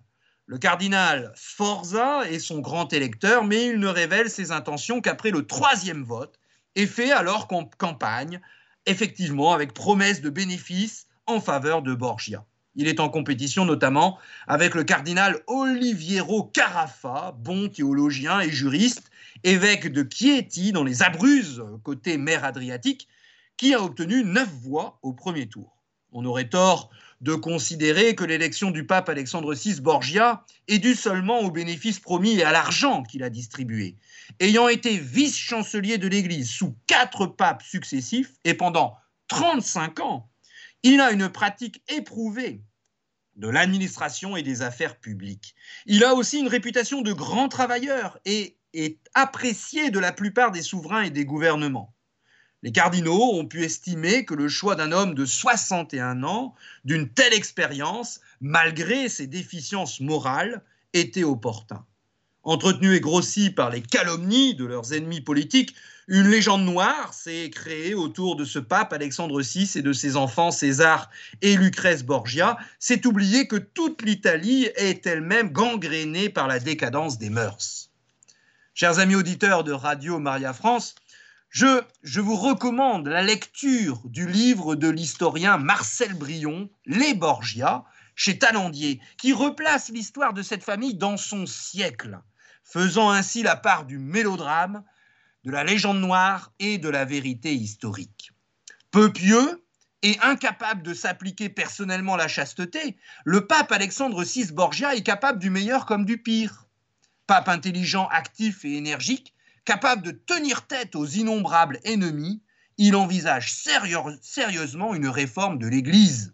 Le 0.45 0.57
cardinal 0.57 1.31
Sforza 1.35 2.29
est 2.29 2.39
son 2.39 2.59
grand 2.59 2.91
électeur, 2.91 3.45
mais 3.45 3.67
il 3.67 3.79
ne 3.79 3.87
révèle 3.87 4.29
ses 4.29 4.51
intentions 4.51 4.99
qu'après 4.99 5.31
le 5.31 5.47
troisième 5.47 6.03
vote 6.03 6.37
et 6.75 6.87
fait 6.87 7.11
alors 7.11 7.47
campagne, 7.77 8.41
effectivement, 8.85 9.53
avec 9.53 9.73
promesse 9.73 10.21
de 10.21 10.29
bénéfices 10.29 11.07
en 11.25 11.39
faveur 11.39 11.81
de 11.81 11.93
Borgia. 11.93 12.45
Il 12.75 12.87
est 12.87 12.99
en 12.99 13.09
compétition 13.09 13.63
notamment 13.63 14.17
avec 14.47 14.75
le 14.75 14.83
cardinal 14.83 15.39
Oliviero 15.47 16.43
Carafa, 16.43 17.33
bon 17.37 17.69
théologien 17.69 18.41
et 18.41 18.49
juriste, 18.49 19.09
évêque 19.43 19.91
de 19.91 20.05
Chieti 20.09 20.73
dans 20.73 20.83
les 20.83 21.01
Abruzzes, 21.01 21.63
côté 21.83 22.17
mer 22.17 22.43
Adriatique, 22.43 23.07
qui 23.61 23.75
a 23.75 23.83
obtenu 23.83 24.23
neuf 24.23 24.49
voix 24.63 24.97
au 25.03 25.13
premier 25.13 25.47
tour. 25.47 25.83
On 26.11 26.25
aurait 26.25 26.49
tort 26.49 26.89
de 27.21 27.35
considérer 27.35 28.15
que 28.15 28.23
l'élection 28.23 28.71
du 28.71 28.87
pape 28.87 29.07
Alexandre 29.07 29.53
VI 29.53 29.79
Borgia 29.81 30.43
est 30.67 30.79
due 30.79 30.95
seulement 30.95 31.41
aux 31.41 31.51
bénéfices 31.51 31.99
promis 31.99 32.39
et 32.39 32.43
à 32.43 32.51
l'argent 32.51 33.03
qu'il 33.03 33.21
a 33.21 33.29
distribué. 33.29 33.97
Ayant 34.39 34.67
été 34.67 34.97
vice-chancelier 34.97 35.99
de 35.99 36.07
l'Église 36.07 36.49
sous 36.49 36.75
quatre 36.87 37.27
papes 37.27 37.61
successifs 37.61 38.31
et 38.45 38.55
pendant 38.55 38.97
35 39.27 39.99
ans, 39.99 40.27
il 40.81 40.99
a 40.99 41.11
une 41.11 41.29
pratique 41.29 41.83
éprouvée 41.87 42.63
de 43.35 43.47
l'administration 43.47 44.35
et 44.35 44.41
des 44.41 44.63
affaires 44.63 44.97
publiques. 44.99 45.53
Il 45.85 46.03
a 46.03 46.15
aussi 46.15 46.39
une 46.39 46.47
réputation 46.47 47.03
de 47.03 47.13
grand 47.13 47.47
travailleur 47.47 48.17
et 48.25 48.57
est 48.73 48.97
apprécié 49.13 49.91
de 49.91 49.99
la 49.99 50.13
plupart 50.13 50.49
des 50.49 50.63
souverains 50.63 51.03
et 51.03 51.11
des 51.11 51.25
gouvernements. 51.25 51.93
Les 52.63 52.71
cardinaux 52.71 53.33
ont 53.33 53.45
pu 53.45 53.63
estimer 53.63 54.23
que 54.23 54.35
le 54.35 54.47
choix 54.47 54.75
d'un 54.75 54.91
homme 54.91 55.15
de 55.15 55.25
61 55.25 56.23
ans, 56.23 56.53
d'une 56.85 57.09
telle 57.09 57.33
expérience, 57.33 58.21
malgré 58.39 59.09
ses 59.09 59.25
déficiences 59.25 59.99
morales, 59.99 60.61
était 60.93 61.23
opportun. 61.23 61.83
Entretenu 62.43 62.93
et 62.95 62.99
grossi 62.99 63.49
par 63.49 63.69
les 63.69 63.81
calomnies 63.81 64.55
de 64.55 64.65
leurs 64.65 64.93
ennemis 64.93 65.21
politiques, 65.21 65.75
une 66.07 66.27
légende 66.27 66.65
noire 66.65 67.13
s'est 67.13 67.49
créée 67.51 67.93
autour 67.93 68.35
de 68.35 68.45
ce 68.45 68.59
pape 68.59 68.93
Alexandre 68.93 69.41
VI 69.41 69.71
et 69.75 69.81
de 69.81 69.93
ses 69.93 70.15
enfants 70.15 70.51
César 70.51 71.09
et 71.41 71.55
Lucrèce 71.55 72.03
Borgia. 72.03 72.57
C'est 72.79 73.05
oublier 73.05 73.47
que 73.47 73.55
toute 73.55 74.01
l'Italie 74.01 74.69
est 74.75 75.05
elle-même 75.07 75.51
gangrénée 75.51 76.29
par 76.29 76.47
la 76.47 76.59
décadence 76.59 77.17
des 77.17 77.29
mœurs. 77.29 77.89
Chers 78.73 78.99
amis 78.99 79.15
auditeurs 79.15 79.63
de 79.63 79.71
Radio 79.71 80.17
Maria 80.17 80.53
France, 80.53 80.95
je, 81.51 82.21
vous 82.21 82.37
recommande 82.37 83.07
la 83.07 83.21
lecture 83.21 84.01
du 84.05 84.25
livre 84.25 84.75
de 84.75 84.87
l'historien 84.87 85.57
Marcel 85.57 86.13
Brion, 86.13 86.69
Les 86.85 87.13
Borgia, 87.13 87.83
chez 88.15 88.39
Talandier, 88.39 89.01
qui 89.17 89.33
replace 89.33 89.89
l'histoire 89.89 90.33
de 90.33 90.43
cette 90.43 90.63
famille 90.63 90.95
dans 90.95 91.17
son 91.17 91.45
siècle, 91.45 92.19
faisant 92.63 93.11
ainsi 93.11 93.43
la 93.43 93.57
part 93.57 93.85
du 93.85 93.99
mélodrame, 93.99 94.83
de 95.43 95.51
la 95.51 95.65
légende 95.65 95.99
noire 95.99 96.53
et 96.59 96.77
de 96.77 96.87
la 96.87 97.03
vérité 97.03 97.53
historique. 97.53 98.31
Peu 98.91 99.11
pieux 99.11 99.65
et 100.03 100.17
incapable 100.21 100.83
de 100.83 100.93
s'appliquer 100.93 101.49
personnellement 101.49 102.15
la 102.15 102.29
chasteté, 102.29 102.95
le 103.25 103.45
pape 103.45 103.73
Alexandre 103.73 104.23
VI 104.23 104.51
Borgia 104.53 104.95
est 104.95 105.03
capable 105.03 105.39
du 105.39 105.49
meilleur 105.49 105.85
comme 105.85 106.05
du 106.05 106.17
pire. 106.17 106.67
Pape 107.27 107.49
intelligent, 107.49 108.07
actif 108.07 108.63
et 108.63 108.77
énergique, 108.77 109.33
Capable 109.65 110.01
de 110.01 110.11
tenir 110.11 110.65
tête 110.65 110.95
aux 110.95 111.05
innombrables 111.05 111.79
ennemis, 111.83 112.41
il 112.77 112.95
envisage 112.95 113.53
sérieusement 113.53 114.95
une 114.95 115.07
réforme 115.07 115.59
de 115.59 115.67
l'Église. 115.67 116.33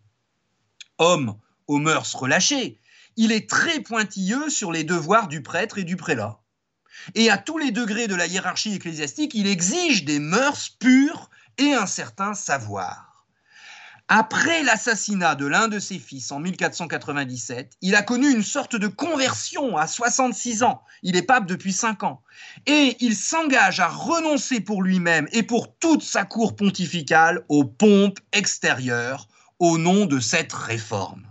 Homme 0.98 1.38
aux 1.68 1.80
mœurs 1.80 2.16
relâchées, 2.16 2.80
il 3.18 3.32
est 3.32 3.50
très 3.50 3.82
pointilleux 3.82 4.50
sur 4.50 4.72
les 4.72 4.84
devoirs 4.84 5.28
du 5.28 5.42
prêtre 5.42 5.78
et 5.78 5.84
du 5.84 5.98
prélat. 5.98 6.40
Et 7.16 7.30
à 7.30 7.38
tous 7.38 7.58
les 7.58 7.72
degrés 7.72 8.08
de 8.08 8.16
la 8.16 8.28
hiérarchie 8.28 8.76
ecclésiastique, 8.76 9.34
il 9.34 9.48
exige 9.48 10.06
des 10.06 10.20
mœurs 10.20 10.70
pures 10.70 11.30
et 11.58 11.74
un 11.74 11.86
certain 11.86 12.34
savoir. 12.34 13.17
Après 14.10 14.64
l'assassinat 14.64 15.36
de 15.36 15.46
l'un 15.46 15.68
de 15.68 15.80
ses 15.80 16.00
fils 16.00 16.32
en 16.32 16.40
1497, 16.40 17.74
il 17.82 17.94
a 17.94 18.02
connu 18.02 18.32
une 18.32 18.44
sorte 18.44 18.78
de 18.78 18.88
conversion 18.88 19.76
à 19.76 19.86
66 19.86 20.64
ans. 20.64 20.82
Il 21.04 21.18
est 21.18 21.24
pape 21.24 21.46
depuis 21.46 21.74
5 21.74 22.04
ans. 22.04 22.22
Et 22.68 22.96
il 23.02 23.18
s'engage 23.18 23.82
à 23.82 23.90
renoncer 23.90 24.62
pour 24.62 24.82
lui-même 24.82 25.28
et 25.34 25.44
pour 25.44 25.78
toute 25.78 26.04
sa 26.04 26.24
cour 26.24 26.56
pontificale 26.56 27.44
aux 27.50 27.66
pompes 27.66 28.20
extérieures 28.32 29.28
au 29.60 29.78
nom 29.78 30.06
de 30.06 30.22
cette 30.22 30.54
réforme. 30.54 31.28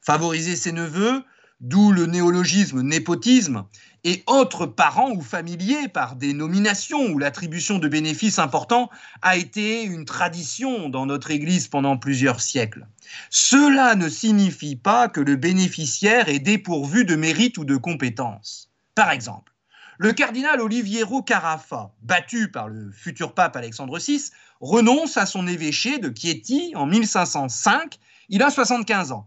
Favoriser 0.00 0.56
ses 0.56 0.72
neveux, 0.72 1.22
d'où 1.60 1.92
le 1.92 2.06
néologisme 2.06 2.80
népotisme, 2.80 3.66
et 4.04 4.22
autres 4.26 4.66
parents 4.66 5.10
ou 5.10 5.20
familiers 5.20 5.88
par 5.88 6.16
des 6.16 6.32
nominations 6.32 7.06
ou 7.06 7.18
l'attribution 7.18 7.78
de 7.78 7.88
bénéfices 7.88 8.38
importants 8.38 8.90
a 9.22 9.36
été 9.36 9.82
une 9.82 10.04
tradition 10.04 10.88
dans 10.88 11.06
notre 11.06 11.30
Église 11.30 11.68
pendant 11.68 11.96
plusieurs 11.96 12.40
siècles. 12.40 12.86
Cela 13.28 13.94
ne 13.94 14.08
signifie 14.08 14.76
pas 14.76 15.08
que 15.08 15.20
le 15.20 15.36
bénéficiaire 15.36 16.28
est 16.28 16.38
dépourvu 16.38 17.04
de 17.04 17.16
mérite 17.16 17.58
ou 17.58 17.64
de 17.64 17.76
compétences. 17.76 18.70
Par 18.94 19.10
exemple, 19.10 19.52
le 19.98 20.14
cardinal 20.14 20.62
Oliviero 20.62 21.22
Carafa, 21.22 21.92
battu 22.00 22.50
par 22.50 22.68
le 22.68 22.90
futur 22.90 23.34
pape 23.34 23.56
Alexandre 23.56 23.98
VI, 23.98 24.30
renonce 24.60 25.18
à 25.18 25.26
son 25.26 25.46
évêché 25.46 25.98
de 25.98 26.10
Chieti 26.16 26.72
en 26.74 26.86
1505. 26.86 27.98
Il 28.30 28.42
a 28.42 28.50
75 28.50 29.12
ans. 29.12 29.26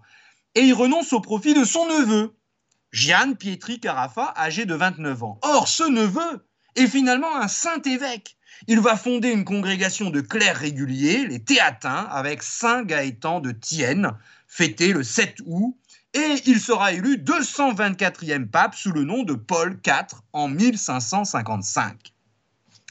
Et 0.56 0.62
il 0.62 0.74
renonce 0.74 1.14
au 1.14 1.20
profit 1.20 1.54
de 1.54 1.64
son 1.64 1.86
neveu, 1.88 2.34
Gian 2.94 3.34
Pietri 3.34 3.80
Carafa, 3.80 4.36
âgé 4.38 4.68
de 4.68 4.76
29 4.76 5.24
ans. 5.24 5.40
Or, 5.42 5.68
ce 5.68 5.84
neveu 5.84 6.46
est 6.76 6.86
finalement 6.86 7.36
un 7.36 7.48
saint 7.48 7.82
évêque. 7.82 8.38
Il 8.68 8.80
va 8.82 8.96
fonder 8.96 9.32
une 9.32 9.46
congrégation 9.46 10.12
de 10.12 10.22
clercs 10.22 10.58
réguliers, 10.58 11.26
les 11.26 11.44
Théatins, 11.44 12.08
avec 12.12 12.44
Saint 12.44 12.84
Gaëtan 12.84 13.40
de 13.40 13.50
Thienne, 13.52 14.12
fêté 14.48 14.94
le 14.94 15.02
7 15.02 15.38
août, 15.48 15.76
et 16.14 16.36
il 16.46 16.60
sera 16.60 16.94
élu 16.94 17.18
224e 17.18 18.46
pape 18.46 18.76
sous 18.76 18.92
le 18.92 19.04
nom 19.06 19.24
de 19.24 19.34
Paul 19.34 19.80
IV 19.84 20.20
en 20.32 20.48
1555. 20.48 22.14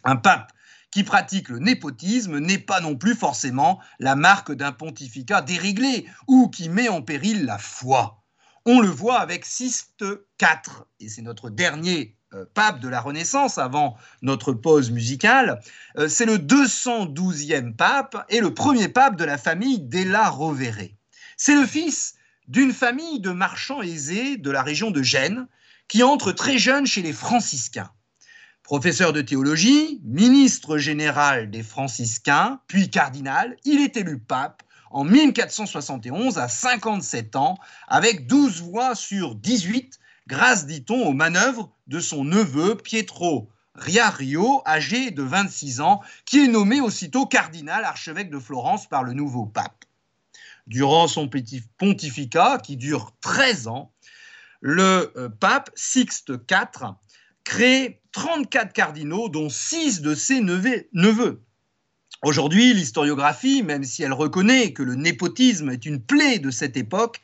Un 0.02 0.16
pape 0.16 0.50
qui 0.90 1.04
pratique 1.04 1.48
le 1.48 1.60
népotisme 1.60 2.40
n'est 2.40 2.58
pas 2.58 2.80
non 2.80 2.96
plus 2.96 3.14
forcément 3.14 3.78
la 4.00 4.16
marque 4.16 4.50
d'un 4.50 4.72
pontificat 4.72 5.42
déréglé 5.42 6.06
ou 6.26 6.48
qui 6.48 6.68
met 6.68 6.88
en 6.88 7.02
péril 7.02 7.44
la 7.44 7.58
foi. 7.58 8.21
On 8.64 8.80
le 8.80 8.88
voit 8.88 9.18
avec 9.18 9.44
Sixte 9.44 10.04
IV, 10.40 10.84
et 11.00 11.08
c'est 11.08 11.22
notre 11.22 11.50
dernier 11.50 12.16
euh, 12.32 12.44
pape 12.54 12.78
de 12.78 12.88
la 12.88 13.00
Renaissance 13.00 13.58
avant 13.58 13.96
notre 14.22 14.52
pause 14.52 14.92
musicale. 14.92 15.60
Euh, 15.98 16.08
c'est 16.08 16.26
le 16.26 16.38
212e 16.38 17.74
pape 17.74 18.24
et 18.28 18.40
le 18.40 18.54
premier 18.54 18.88
pape 18.88 19.16
de 19.16 19.24
la 19.24 19.36
famille 19.36 19.80
Della 19.80 20.28
Rovere. 20.28 20.90
C'est 21.36 21.56
le 21.56 21.66
fils 21.66 22.14
d'une 22.46 22.72
famille 22.72 23.18
de 23.18 23.30
marchands 23.30 23.82
aisés 23.82 24.36
de 24.36 24.50
la 24.50 24.62
région 24.62 24.92
de 24.92 25.02
Gênes 25.02 25.48
qui 25.88 26.04
entre 26.04 26.30
très 26.30 26.56
jeune 26.56 26.86
chez 26.86 27.02
les 27.02 27.12
franciscains. 27.12 27.90
Professeur 28.62 29.12
de 29.12 29.22
théologie, 29.22 30.00
ministre 30.04 30.78
général 30.78 31.50
des 31.50 31.64
franciscains, 31.64 32.60
puis 32.68 32.90
cardinal, 32.90 33.56
il 33.64 33.80
est 33.80 33.96
élu 33.96 34.20
pape 34.20 34.62
en 34.92 35.04
1471 35.04 36.38
à 36.38 36.48
57 36.48 37.36
ans, 37.36 37.58
avec 37.88 38.26
12 38.26 38.62
voix 38.62 38.94
sur 38.94 39.34
18, 39.34 39.98
grâce, 40.26 40.66
dit-on, 40.66 41.06
aux 41.06 41.12
manœuvres 41.12 41.70
de 41.86 41.98
son 41.98 42.24
neveu 42.24 42.76
Pietro 42.76 43.48
Riario, 43.74 44.62
âgé 44.66 45.10
de 45.10 45.22
26 45.22 45.80
ans, 45.80 46.02
qui 46.26 46.44
est 46.44 46.48
nommé 46.48 46.80
aussitôt 46.80 47.26
cardinal 47.26 47.84
archevêque 47.84 48.30
de 48.30 48.38
Florence 48.38 48.86
par 48.86 49.02
le 49.02 49.14
nouveau 49.14 49.46
pape. 49.46 49.84
Durant 50.66 51.08
son 51.08 51.28
pontificat, 51.78 52.58
qui 52.58 52.76
dure 52.76 53.12
13 53.20 53.68
ans, 53.68 53.92
le 54.60 55.12
euh, 55.16 55.28
pape 55.28 55.70
Sixte 55.74 56.30
IV 56.30 56.94
crée 57.44 58.00
34 58.12 58.72
cardinaux, 58.72 59.28
dont 59.28 59.48
6 59.48 60.02
de 60.02 60.14
ses 60.14 60.40
neveux. 60.40 61.42
Aujourd'hui, 62.24 62.72
l'historiographie, 62.72 63.64
même 63.64 63.82
si 63.82 64.04
elle 64.04 64.12
reconnaît 64.12 64.72
que 64.72 64.84
le 64.84 64.94
népotisme 64.94 65.70
est 65.70 65.84
une 65.84 66.00
plaie 66.00 66.38
de 66.38 66.52
cette 66.52 66.76
époque, 66.76 67.20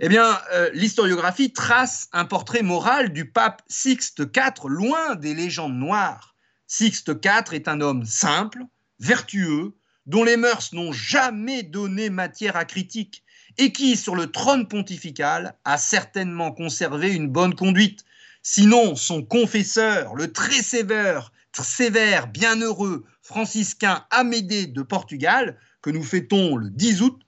eh 0.00 0.08
bien, 0.08 0.38
euh, 0.54 0.70
l'historiographie 0.72 1.52
trace 1.52 2.08
un 2.14 2.24
portrait 2.24 2.62
moral 2.62 3.12
du 3.12 3.30
pape 3.30 3.60
Sixte 3.68 4.20
IV 4.20 4.68
loin 4.68 5.16
des 5.16 5.34
légendes 5.34 5.76
noires. 5.76 6.34
Sixte 6.66 7.08
IV 7.22 7.52
est 7.52 7.68
un 7.68 7.82
homme 7.82 8.06
simple, 8.06 8.62
vertueux, 9.00 9.74
dont 10.06 10.24
les 10.24 10.38
mœurs 10.38 10.72
n'ont 10.72 10.92
jamais 10.92 11.62
donné 11.62 12.08
matière 12.08 12.56
à 12.56 12.64
critique 12.64 13.24
et 13.58 13.70
qui, 13.70 13.98
sur 13.98 14.14
le 14.14 14.30
trône 14.30 14.66
pontifical, 14.66 15.56
a 15.66 15.76
certainement 15.76 16.52
conservé 16.52 17.14
une 17.14 17.28
bonne 17.28 17.54
conduite. 17.54 18.06
Sinon, 18.42 18.96
son 18.96 19.22
confesseur, 19.22 20.14
le 20.14 20.32
très 20.32 20.62
sévère, 20.62 21.32
sévère, 21.52 22.28
bienheureux 22.28 23.04
franciscain 23.22 24.04
Amédée 24.10 24.66
de 24.66 24.82
Portugal, 24.82 25.58
que 25.82 25.90
nous 25.90 26.02
fêtons 26.02 26.56
le 26.56 26.70
10 26.70 27.02
août, 27.02 27.20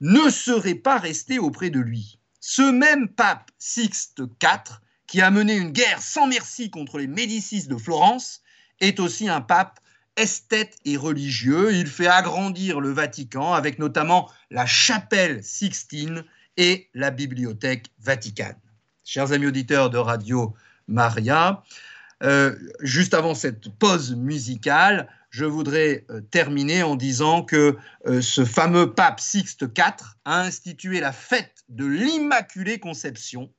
ne 0.00 0.30
serait 0.30 0.74
pas 0.74 0.98
resté 0.98 1.38
auprès 1.38 1.70
de 1.70 1.80
lui. 1.80 2.18
Ce 2.40 2.62
même 2.62 3.08
pape 3.08 3.50
Sixte 3.58 4.20
IV, 4.42 4.80
qui 5.06 5.20
a 5.20 5.30
mené 5.30 5.56
une 5.56 5.70
guerre 5.70 6.02
sans 6.02 6.26
merci 6.26 6.70
contre 6.70 6.98
les 6.98 7.06
Médicis 7.06 7.68
de 7.68 7.76
Florence, 7.76 8.42
est 8.80 8.98
aussi 8.98 9.28
un 9.28 9.40
pape 9.40 9.78
esthète 10.16 10.76
et 10.84 10.96
religieux. 10.96 11.74
Il 11.74 11.86
fait 11.86 12.08
agrandir 12.08 12.80
le 12.80 12.90
Vatican 12.90 13.52
avec 13.52 13.78
notamment 13.78 14.30
la 14.50 14.66
chapelle 14.66 15.42
Sixtine 15.44 16.24
et 16.56 16.88
la 16.94 17.10
bibliothèque 17.10 17.86
Vaticane. 18.00 18.58
Chers 19.04 19.32
amis 19.32 19.46
auditeurs 19.46 19.90
de 19.90 19.98
Radio 19.98 20.54
Maria, 20.88 21.62
euh, 22.22 22.54
juste 22.80 23.14
avant 23.14 23.34
cette 23.34 23.68
pause 23.78 24.14
musicale, 24.14 25.08
je 25.30 25.44
voudrais 25.44 26.04
euh, 26.10 26.20
terminer 26.20 26.82
en 26.82 26.94
disant 26.94 27.42
que 27.42 27.76
euh, 28.06 28.20
ce 28.20 28.44
fameux 28.44 28.92
pape 28.92 29.18
Sixte 29.18 29.62
IV 29.62 30.16
a 30.24 30.42
institué 30.42 31.00
la 31.00 31.12
fête 31.12 31.64
de 31.68 31.86
l'Immaculée 31.86 32.78
Conception, 32.78 33.50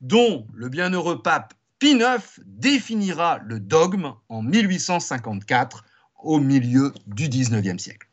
dont 0.00 0.46
le 0.54 0.68
bienheureux 0.68 1.22
pape 1.22 1.54
Pie 1.78 1.96
IX 1.98 2.40
définira 2.46 3.40
le 3.44 3.58
dogme 3.58 4.12
en 4.28 4.42
1854 4.42 5.84
au 6.22 6.38
milieu 6.38 6.92
du 7.06 7.28
XIXe 7.28 7.82
siècle. 7.82 8.08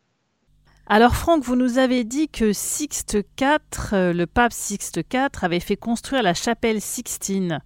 Alors 0.94 1.16
Franck, 1.16 1.46
vous 1.46 1.56
nous 1.56 1.78
avez 1.78 2.04
dit 2.04 2.28
que 2.28 2.52
Sixte 2.52 3.18
IV, 3.40 3.94
euh, 3.94 4.12
le 4.12 4.28
pape 4.28 4.52
Sixte 4.52 4.98
IV, 4.98 5.30
avait 5.42 5.62
fait 5.62 5.78
construire 5.78 6.22
la 6.22 6.34
chapelle 6.34 6.82
Sixtine 6.82 7.62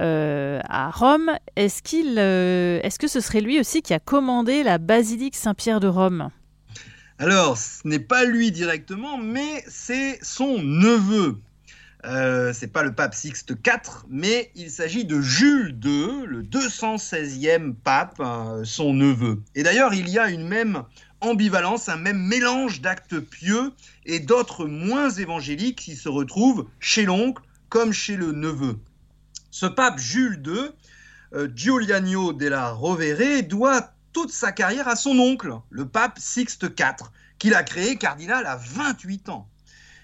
euh, 0.00 0.60
à 0.70 0.90
Rome. 0.90 1.30
Est-ce 1.56 1.82
qu'il, 1.82 2.14
euh, 2.18 2.80
est-ce 2.82 2.98
que 2.98 3.06
ce 3.06 3.20
serait 3.20 3.42
lui 3.42 3.60
aussi 3.60 3.82
qui 3.82 3.92
a 3.92 3.98
commandé 3.98 4.62
la 4.62 4.78
basilique 4.78 5.36
Saint-Pierre 5.36 5.78
de 5.78 5.88
Rome? 5.88 6.30
Alors, 7.18 7.58
ce 7.58 7.86
n'est 7.86 7.98
pas 7.98 8.24
lui 8.24 8.50
directement, 8.50 9.18
mais 9.18 9.62
c'est 9.68 10.18
son 10.22 10.56
neveu. 10.62 11.42
Euh, 12.06 12.54
c'est 12.54 12.68
pas 12.68 12.82
le 12.82 12.94
pape 12.94 13.14
Sixte 13.14 13.50
IV, 13.50 14.06
mais 14.08 14.50
il 14.54 14.70
s'agit 14.70 15.04
de 15.04 15.20
Jules 15.20 15.78
II, 15.84 16.24
le 16.26 16.42
216e 16.42 17.74
pape, 17.74 18.22
son 18.64 18.94
neveu. 18.94 19.42
Et 19.54 19.62
d'ailleurs, 19.62 19.92
il 19.92 20.08
y 20.08 20.18
a 20.18 20.30
une 20.30 20.48
même 20.48 20.84
ambivalence, 21.24 21.88
un 21.88 21.96
même 21.96 22.18
mélange 22.18 22.80
d'actes 22.80 23.18
pieux 23.18 23.72
et 24.06 24.20
d'autres 24.20 24.66
moins 24.66 25.10
évangéliques 25.10 25.78
qui 25.78 25.96
se 25.96 26.08
retrouvent 26.08 26.66
chez 26.80 27.04
l'oncle 27.04 27.42
comme 27.68 27.92
chez 27.92 28.16
le 28.16 28.32
neveu. 28.32 28.78
Ce 29.50 29.66
pape 29.66 29.98
Jules 29.98 30.42
II, 30.46 30.70
euh, 31.34 31.48
Giuliano 31.54 32.32
della 32.32 32.70
Rovere, 32.70 33.42
doit 33.42 33.92
toute 34.12 34.30
sa 34.30 34.52
carrière 34.52 34.88
à 34.88 34.96
son 34.96 35.18
oncle, 35.18 35.52
le 35.70 35.86
pape 35.86 36.18
Sixte 36.18 36.62
IV, 36.78 37.08
qu'il 37.38 37.54
a 37.54 37.64
créé 37.64 37.96
cardinal 37.96 38.46
à 38.46 38.56
28 38.56 39.28
ans. 39.28 39.48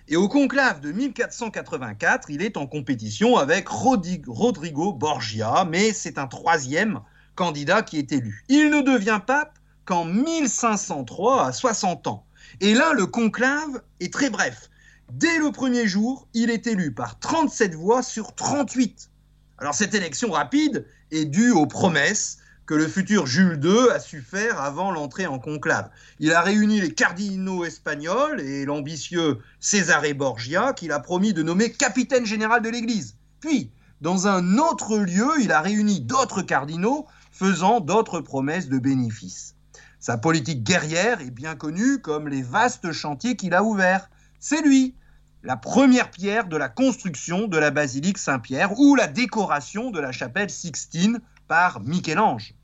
Et 0.08 0.16
au 0.16 0.28
conclave 0.28 0.80
de 0.80 0.90
1484, 0.90 2.30
il 2.30 2.42
est 2.42 2.56
en 2.56 2.66
compétition 2.66 3.36
avec 3.36 3.68
Rodrigo 3.68 4.92
Borgia, 4.92 5.64
mais 5.70 5.92
c'est 5.92 6.18
un 6.18 6.26
troisième 6.26 7.00
candidat 7.36 7.82
qui 7.82 7.98
est 7.98 8.10
élu. 8.10 8.44
Il 8.48 8.70
ne 8.70 8.80
devient 8.80 9.20
pape 9.24 9.59
qu'en 9.90 10.04
1503 10.04 11.46
à 11.46 11.52
60 11.52 12.06
ans. 12.06 12.24
Et 12.60 12.74
là, 12.74 12.92
le 12.92 13.06
conclave 13.06 13.82
est 13.98 14.12
très 14.12 14.30
bref. 14.30 14.70
Dès 15.12 15.36
le 15.38 15.50
premier 15.50 15.88
jour, 15.88 16.28
il 16.32 16.48
est 16.48 16.68
élu 16.68 16.94
par 16.94 17.18
37 17.18 17.74
voix 17.74 18.00
sur 18.00 18.32
38. 18.36 19.10
Alors 19.58 19.74
cette 19.74 19.92
élection 19.92 20.30
rapide 20.30 20.86
est 21.10 21.24
due 21.24 21.50
aux 21.50 21.66
promesses 21.66 22.38
que 22.66 22.74
le 22.74 22.86
futur 22.86 23.26
Jules 23.26 23.58
II 23.64 23.90
a 23.90 23.98
su 23.98 24.22
faire 24.22 24.60
avant 24.60 24.92
l'entrée 24.92 25.26
en 25.26 25.40
conclave. 25.40 25.90
Il 26.20 26.32
a 26.34 26.40
réuni 26.40 26.80
les 26.80 26.94
cardinaux 26.94 27.64
espagnols 27.64 28.40
et 28.40 28.64
l'ambitieux 28.64 29.38
Cesare 29.58 30.14
Borgia 30.14 30.72
qu'il 30.72 30.92
a 30.92 31.00
promis 31.00 31.32
de 31.32 31.42
nommer 31.42 31.72
capitaine 31.72 32.26
général 32.26 32.62
de 32.62 32.68
l'Église. 32.68 33.16
Puis, 33.40 33.72
dans 34.02 34.28
un 34.28 34.56
autre 34.56 34.98
lieu, 34.98 35.32
il 35.40 35.50
a 35.50 35.60
réuni 35.60 36.00
d'autres 36.00 36.42
cardinaux 36.42 37.08
faisant 37.32 37.80
d'autres 37.80 38.20
promesses 38.20 38.68
de 38.68 38.78
bénéfices. 38.78 39.56
Sa 40.00 40.16
politique 40.16 40.64
guerrière 40.64 41.20
est 41.20 41.30
bien 41.30 41.54
connue 41.54 42.00
comme 42.00 42.26
les 42.26 42.40
vastes 42.40 42.90
chantiers 42.90 43.36
qu'il 43.36 43.52
a 43.52 43.62
ouverts. 43.62 44.08
C'est 44.38 44.62
lui 44.62 44.94
la 45.42 45.58
première 45.58 46.10
pierre 46.10 46.48
de 46.48 46.56
la 46.56 46.70
construction 46.70 47.48
de 47.48 47.58
la 47.58 47.70
basilique 47.70 48.16
Saint-Pierre 48.16 48.78
ou 48.78 48.94
la 48.94 49.06
décoration 49.06 49.90
de 49.90 50.00
la 50.00 50.10
chapelle 50.10 50.48
Sixtine 50.48 51.20
par 51.48 51.80
Michel-Ange. 51.80 52.54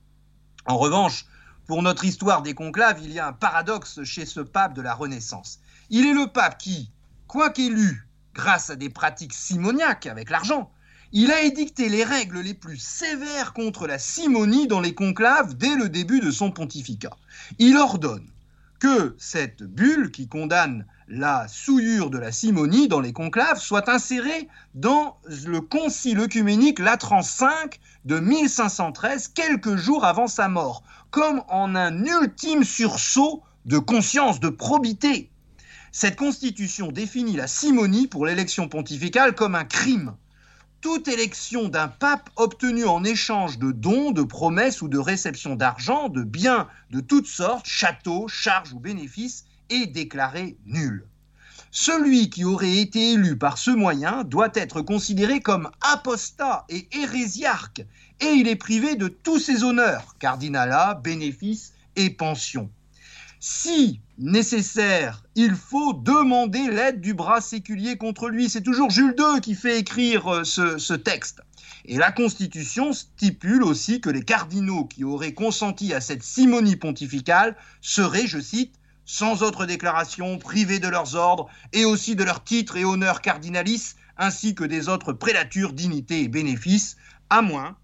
En 0.64 0.78
revanche, 0.78 1.26
pour 1.66 1.82
notre 1.82 2.06
histoire 2.06 2.40
des 2.40 2.54
conclaves, 2.54 3.00
il 3.02 3.12
y 3.12 3.18
a 3.18 3.28
un 3.28 3.32
paradoxe 3.34 4.02
chez 4.04 4.24
ce 4.24 4.40
pape 4.40 4.72
de 4.72 4.80
la 4.80 4.94
Renaissance. 4.94 5.60
Il 5.90 6.06
est 6.06 6.14
le 6.14 6.28
pape 6.32 6.56
qui, 6.56 6.90
quoiqu'élu 7.26 8.08
grâce 8.32 8.70
à 8.70 8.76
des 8.76 8.90
pratiques 8.90 9.34
simoniaques 9.34 10.06
avec 10.06 10.30
l'argent, 10.30 10.70
il 11.12 11.30
a 11.30 11.42
édicté 11.42 11.88
les 11.88 12.04
règles 12.04 12.40
les 12.40 12.54
plus 12.54 12.78
sévères 12.78 13.52
contre 13.52 13.86
la 13.86 13.98
simonie 13.98 14.66
dans 14.66 14.80
les 14.80 14.94
conclaves 14.94 15.56
dès 15.56 15.76
le 15.76 15.88
début 15.88 16.20
de 16.20 16.30
son 16.30 16.50
pontificat. 16.50 17.16
Il 17.58 17.76
ordonne 17.76 18.26
que 18.80 19.14
cette 19.18 19.62
bulle 19.62 20.10
qui 20.10 20.28
condamne 20.28 20.84
la 21.08 21.46
souillure 21.48 22.10
de 22.10 22.18
la 22.18 22.32
simonie 22.32 22.88
dans 22.88 23.00
les 23.00 23.12
conclaves 23.12 23.60
soit 23.60 23.88
insérée 23.88 24.48
dans 24.74 25.18
le 25.46 25.60
concile 25.60 26.18
œcuménique 26.18 26.80
Latran 26.80 27.20
V 27.20 27.46
de 28.04 28.18
1513, 28.18 29.28
quelques 29.28 29.76
jours 29.76 30.04
avant 30.04 30.26
sa 30.26 30.48
mort, 30.48 30.82
comme 31.10 31.42
en 31.48 31.74
un 31.74 32.04
ultime 32.04 32.64
sursaut 32.64 33.42
de 33.64 33.78
conscience, 33.78 34.40
de 34.40 34.48
probité. 34.48 35.30
Cette 35.92 36.16
constitution 36.16 36.92
définit 36.92 37.36
la 37.36 37.46
simonie 37.46 38.06
pour 38.08 38.26
l'élection 38.26 38.68
pontificale 38.68 39.34
comme 39.34 39.54
un 39.54 39.64
crime 39.64 40.14
toute 40.80 41.08
élection 41.08 41.68
d'un 41.68 41.88
pape 41.88 42.30
obtenue 42.36 42.86
en 42.86 43.04
échange 43.04 43.58
de 43.58 43.72
dons, 43.72 44.10
de 44.10 44.22
promesses 44.22 44.82
ou 44.82 44.88
de 44.88 44.98
réception 44.98 45.56
d'argent, 45.56 46.08
de 46.08 46.22
biens 46.22 46.68
de 46.90 47.00
toutes 47.00 47.26
sortes, 47.26 47.66
châteaux, 47.66 48.28
charges 48.28 48.72
ou 48.72 48.78
bénéfices, 48.78 49.44
est 49.70 49.86
déclarée 49.86 50.56
nulle. 50.66 51.06
Celui 51.70 52.30
qui 52.30 52.44
aurait 52.44 52.78
été 52.78 53.12
élu 53.12 53.36
par 53.36 53.58
ce 53.58 53.70
moyen 53.70 54.24
doit 54.24 54.52
être 54.54 54.80
considéré 54.80 55.40
comme 55.40 55.70
apostat 55.80 56.64
et 56.68 56.88
hérésiarque, 56.92 57.84
et 58.20 58.30
il 58.30 58.48
est 58.48 58.56
privé 58.56 58.96
de 58.96 59.08
tous 59.08 59.38
ses 59.38 59.62
honneurs, 59.62 60.16
cardinalat, 60.18 60.94
bénéfices 60.94 61.74
et 61.96 62.10
pensions. 62.10 62.70
Si 63.38 64.00
nécessaire, 64.18 65.22
il 65.34 65.54
faut 65.54 65.92
demander 65.92 66.70
l'aide 66.70 67.00
du 67.00 67.12
bras 67.12 67.40
séculier 67.40 67.96
contre 67.96 68.28
lui. 68.28 68.48
C'est 68.48 68.62
toujours 68.62 68.90
Jules 68.90 69.14
II 69.18 69.40
qui 69.40 69.54
fait 69.54 69.78
écrire 69.78 70.26
euh, 70.32 70.44
ce, 70.44 70.94
texte. 70.94 71.42
Et 71.84 71.98
la 71.98 72.10
Constitution 72.12 72.92
stipule 72.92 73.62
aussi 73.62 74.00
que 74.00 74.08
les 74.08 74.24
cardinaux 74.24 74.86
qui 74.86 75.04
auraient 75.04 75.34
consenti 75.34 75.92
à 75.92 76.00
cette 76.00 76.22
simonie 76.22 76.76
pontificale 76.76 77.56
seraient, 77.82 78.26
je 78.26 78.40
cite, 78.40 78.74
sans 79.04 79.42
autre 79.42 79.66
déclaration, 79.66 80.38
privés 80.38 80.78
de 80.78 80.88
leurs 80.88 81.14
ordres 81.14 81.48
et 81.72 81.84
aussi 81.84 82.16
de 82.16 82.24
leurs 82.24 82.42
titres 82.42 82.76
et 82.76 82.84
honneurs 82.84 83.20
cardinalices, 83.20 83.96
ainsi 84.16 84.54
que 84.54 84.64
des 84.64 84.88
autres 84.88 85.12
prélatures, 85.12 85.74
dignités 85.74 86.22
et 86.22 86.28
bénéfices, 86.28 86.96
à 87.28 87.42
moins 87.42 87.76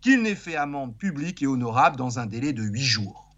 qu'ils 0.00 0.20
n'aient 0.20 0.34
fait 0.34 0.56
amende 0.56 0.96
publique 0.96 1.42
et 1.42 1.46
honorable 1.46 1.96
dans 1.96 2.18
un 2.18 2.26
délai 2.26 2.52
de 2.52 2.62
huit 2.62 2.84
jours. 2.84 3.34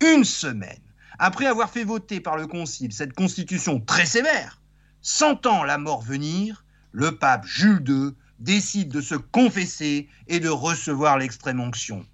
Une 0.00 0.24
semaine 0.24 0.78
après 1.18 1.46
avoir 1.46 1.70
fait 1.70 1.84
voter 1.84 2.20
par 2.20 2.36
le 2.36 2.46
Concile 2.46 2.92
cette 2.92 3.12
constitution 3.12 3.80
très 3.80 4.06
sévère, 4.06 4.60
sentant 5.02 5.64
la 5.64 5.78
mort 5.78 6.02
venir, 6.02 6.64
le 6.92 7.16
pape 7.16 7.44
Jules 7.46 7.84
II 7.86 8.10
décide 8.38 8.90
de 8.90 9.00
se 9.00 9.16
confesser 9.16 10.08
et 10.28 10.40
de 10.40 10.48
recevoir 10.48 11.18
l'extrême 11.18 11.60
onction. 11.60 12.06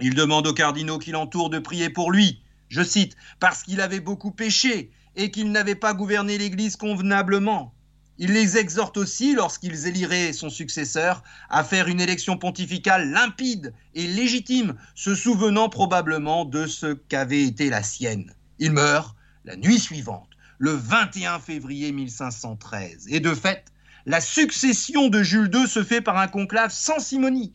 Il 0.00 0.14
demande 0.14 0.46
aux 0.46 0.54
cardinaux 0.54 0.98
qui 0.98 1.12
l'entourent 1.12 1.50
de 1.50 1.58
prier 1.58 1.88
pour 1.88 2.12
lui, 2.12 2.42
je 2.68 2.82
cite, 2.82 3.16
parce 3.40 3.62
qu'il 3.62 3.80
avait 3.80 4.00
beaucoup 4.00 4.30
péché 4.30 4.90
et 5.14 5.30
qu'il 5.30 5.50
n'avait 5.50 5.74
pas 5.74 5.94
gouverné 5.94 6.36
l'Église 6.36 6.76
convenablement. 6.76 7.72
Il 8.18 8.32
les 8.32 8.56
exhorte 8.56 8.96
aussi, 8.96 9.34
lorsqu'ils 9.34 9.86
éliraient 9.86 10.32
son 10.32 10.48
successeur, 10.48 11.22
à 11.50 11.64
faire 11.64 11.88
une 11.88 12.00
élection 12.00 12.38
pontificale 12.38 13.10
limpide 13.10 13.74
et 13.94 14.06
légitime, 14.06 14.74
se 14.94 15.14
souvenant 15.14 15.68
probablement 15.68 16.46
de 16.46 16.66
ce 16.66 16.94
qu'avait 16.94 17.42
été 17.42 17.68
la 17.68 17.82
sienne. 17.82 18.32
Il 18.58 18.72
meurt 18.72 19.14
la 19.44 19.56
nuit 19.56 19.78
suivante, 19.78 20.30
le 20.58 20.72
21 20.72 21.40
février 21.40 21.92
1513. 21.92 23.06
Et 23.08 23.20
de 23.20 23.34
fait, 23.34 23.66
la 24.06 24.20
succession 24.20 25.08
de 25.08 25.22
Jules 25.22 25.50
II 25.52 25.68
se 25.68 25.84
fait 25.84 26.00
par 26.00 26.16
un 26.16 26.28
conclave 26.28 26.72
sans 26.72 26.98
simonie. 26.98 27.52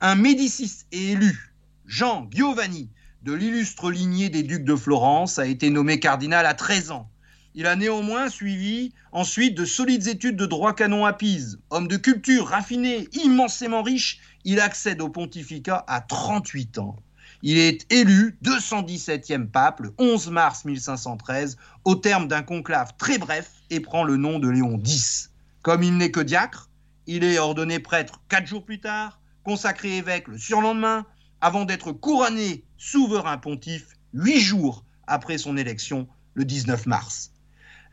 Un 0.00 0.14
Médicis 0.14 0.84
est 0.92 1.12
élu. 1.12 1.54
Jean 1.86 2.28
Giovanni, 2.30 2.90
de 3.22 3.32
l'illustre 3.32 3.90
lignée 3.90 4.28
des 4.28 4.42
ducs 4.42 4.64
de 4.64 4.76
Florence, 4.76 5.38
a 5.38 5.46
été 5.46 5.70
nommé 5.70 6.00
cardinal 6.00 6.44
à 6.44 6.54
13 6.54 6.90
ans. 6.90 7.08
Il 7.54 7.66
a 7.66 7.76
néanmoins 7.76 8.30
suivi 8.30 8.94
ensuite 9.12 9.54
de 9.54 9.66
solides 9.66 10.06
études 10.06 10.36
de 10.36 10.46
droit 10.46 10.74
canon 10.74 11.04
à 11.04 11.12
Pise. 11.12 11.58
Homme 11.68 11.86
de 11.86 11.98
culture 11.98 12.46
raffiné, 12.46 13.08
immensément 13.12 13.82
riche, 13.82 14.20
il 14.44 14.58
accède 14.58 15.02
au 15.02 15.10
pontificat 15.10 15.84
à 15.86 16.00
38 16.00 16.78
ans. 16.78 16.96
Il 17.42 17.58
est 17.58 17.92
élu 17.92 18.38
217e 18.42 19.48
pape 19.48 19.80
le 19.80 19.92
11 19.98 20.30
mars 20.30 20.64
1513 20.64 21.58
au 21.84 21.94
terme 21.94 22.26
d'un 22.26 22.42
conclave 22.42 22.94
très 22.96 23.18
bref 23.18 23.50
et 23.68 23.80
prend 23.80 24.04
le 24.04 24.16
nom 24.16 24.38
de 24.38 24.48
Léon 24.48 24.80
X. 24.82 25.30
Comme 25.60 25.82
il 25.82 25.98
n'est 25.98 26.10
que 26.10 26.20
diacre, 26.20 26.70
il 27.06 27.22
est 27.22 27.38
ordonné 27.38 27.80
prêtre 27.80 28.22
quatre 28.30 28.46
jours 28.46 28.64
plus 28.64 28.80
tard, 28.80 29.20
consacré 29.44 29.98
évêque 29.98 30.28
le 30.28 30.38
surlendemain, 30.38 31.04
avant 31.42 31.66
d'être 31.66 31.92
couronné 31.92 32.64
souverain 32.78 33.36
pontife 33.36 33.88
huit 34.14 34.40
jours 34.40 34.84
après 35.06 35.36
son 35.36 35.58
élection 35.58 36.08
le 36.34 36.46
19 36.46 36.86
mars. 36.86 37.31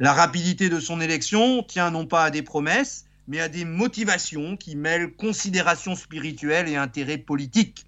La 0.01 0.13
rapidité 0.13 0.69
de 0.69 0.79
son 0.79 1.01
élection 1.01 1.61
tient 1.61 1.91
non 1.91 2.05
pas 2.05 2.23
à 2.23 2.31
des 2.31 2.41
promesses, 2.41 3.05
mais 3.27 3.41
à 3.41 3.49
des 3.49 3.65
motivations 3.65 4.55
qui 4.55 4.77
mêlent 4.77 5.11
considérations 5.11 5.93
spirituelles 5.95 6.69
et 6.69 6.77
intérêts 6.77 7.17
politiques. 7.17 7.85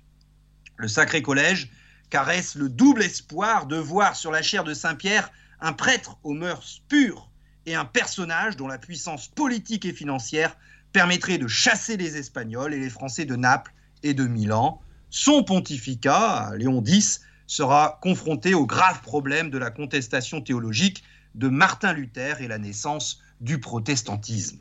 Le 0.75 0.89
Sacré 0.89 1.21
Collège, 1.21 1.71
caresse 2.09 2.55
le 2.55 2.67
double 2.67 3.03
espoir 3.03 3.65
de 3.65 3.77
voir 3.77 4.17
sur 4.17 4.29
la 4.29 4.41
chair 4.41 4.65
de 4.65 4.73
Saint-Pierre 4.73 5.31
un 5.61 5.71
prêtre 5.71 6.17
aux 6.23 6.33
mœurs 6.33 6.81
pures 6.89 7.29
et 7.65 7.75
un 7.75 7.85
personnage 7.85 8.57
dont 8.57 8.67
la 8.67 8.77
puissance 8.77 9.29
politique 9.29 9.85
et 9.85 9.93
financière 9.93 10.57
permettrait 10.91 11.37
de 11.37 11.47
chasser 11.47 11.95
les 11.95 12.17
Espagnols 12.17 12.73
et 12.73 12.79
les 12.79 12.89
Français 12.89 13.23
de 13.23 13.37
Naples 13.37 13.73
et 14.03 14.13
de 14.13 14.27
Milan. 14.27 14.81
Son 15.09 15.43
pontificat, 15.43 16.51
Léon 16.57 16.83
X, 16.85 17.21
sera 17.47 17.99
confronté 18.01 18.53
au 18.53 18.65
grave 18.65 19.01
problème 19.01 19.49
de 19.49 19.57
la 19.57 19.71
contestation 19.71 20.41
théologique 20.41 21.03
de 21.35 21.47
Martin 21.47 21.93
Luther 21.93 22.41
et 22.41 22.47
la 22.47 22.57
naissance 22.57 23.21
du 23.39 23.59
protestantisme. 23.59 24.59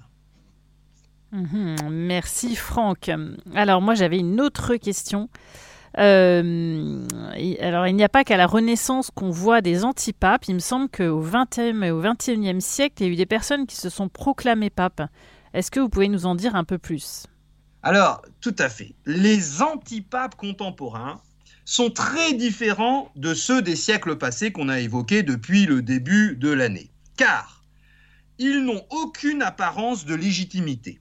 Mhm, 1.33 1.77
merci 1.91 2.57
Franck. 2.57 3.11
Alors 3.55 3.81
moi 3.81 3.95
j'avais 3.95 4.19
une 4.19 4.41
autre 4.41 4.77
question. 4.77 5.29
Euh, 5.99 7.07
alors, 7.61 7.87
il 7.87 7.97
n'y 7.97 8.05
a 8.05 8.09
pas 8.09 8.25
qu'à 8.25 8.37
la 8.37 8.47
Renaissance 8.47 9.11
qu'on 9.11 9.31
voit 9.31 9.61
des 9.61 9.85
antipapes. 9.85 10.47
Il 10.47 10.55
me 10.55 10.61
semble 10.61 10.89
qu'au 10.89 11.21
XXe 11.21 11.83
et 11.83 11.91
au 11.91 12.01
XXIe 12.01 12.61
siècle, 12.61 12.95
il 13.01 13.07
y 13.07 13.11
a 13.11 13.13
eu 13.13 13.17
des 13.17 13.27
personnes 13.27 13.67
qui 13.67 13.77
se 13.77 13.89
sont 13.89 14.09
proclamées 14.09 14.71
papes. 14.71 15.03
Est-ce 15.53 15.71
que 15.71 15.81
vous 15.81 15.89
pouvez 15.89 16.09
nous 16.09 16.27
en 16.27 16.35
dire 16.35 16.55
un 16.55 16.65
peu 16.65 16.79
plus? 16.79 17.27
Alors, 17.83 18.23
tout 18.41 18.55
à 18.59 18.69
fait. 18.69 18.95
Les 19.07 19.63
antipapes 19.63 20.37
contemporains 20.37 21.21
sont 21.71 21.91
très 21.91 22.33
différents 22.33 23.13
de 23.15 23.33
ceux 23.33 23.63
des 23.63 23.77
siècles 23.77 24.19
passés 24.19 24.51
qu'on 24.51 24.69
a 24.69 24.81
évoqués 24.81 25.23
depuis 25.23 25.67
le 25.67 25.83
début 25.83 26.35
de 26.35 26.51
l'année. 26.51 26.91
Car 27.17 27.65
ils 28.39 28.65
n'ont 28.65 28.85
aucune 28.91 29.41
apparence 29.41 30.05
de 30.05 30.17
légitimité. 30.17 31.01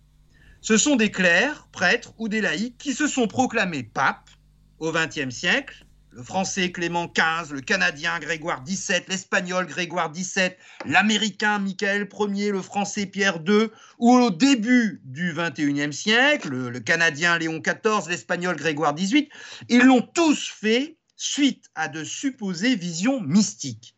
Ce 0.61 0.77
sont 0.77 0.95
des 0.95 1.09
clercs, 1.09 1.67
prêtres 1.71 2.13
ou 2.19 2.29
des 2.29 2.39
laïcs 2.39 2.77
qui 2.77 2.93
se 2.93 3.07
sont 3.07 3.27
proclamés 3.27 3.81
papes 3.81 4.29
au 4.77 4.91
XXe 4.91 5.33
siècle, 5.33 5.87
le 6.11 6.23
français 6.23 6.71
Clément 6.71 7.07
XV, 7.07 7.53
le 7.53 7.61
canadien 7.61 8.19
Grégoire 8.19 8.63
XVII, 8.63 9.03
l'espagnol 9.07 9.67
Grégoire 9.67 10.11
XVII, 10.11 10.51
l'américain 10.85 11.59
Michael 11.59 12.07
Ier, 12.33 12.51
le 12.51 12.61
français 12.61 13.05
Pierre 13.05 13.39
II, 13.47 13.67
ou 13.99 14.13
au 14.13 14.31
début 14.31 15.01
du 15.05 15.33
XXIe 15.33 15.93
siècle, 15.93 16.49
le, 16.49 16.69
le 16.69 16.79
canadien 16.79 17.37
Léon 17.37 17.59
XIV, 17.59 18.09
l'espagnol 18.09 18.55
Grégoire 18.55 18.95
XVIII, 18.95 19.29
ils 19.69 19.83
l'ont 19.83 20.01
tous 20.01 20.49
fait 20.49 20.97
suite 21.15 21.69
à 21.75 21.87
de 21.87 22.03
supposées 22.03 22.75
visions 22.75 23.21
mystiques. 23.21 23.95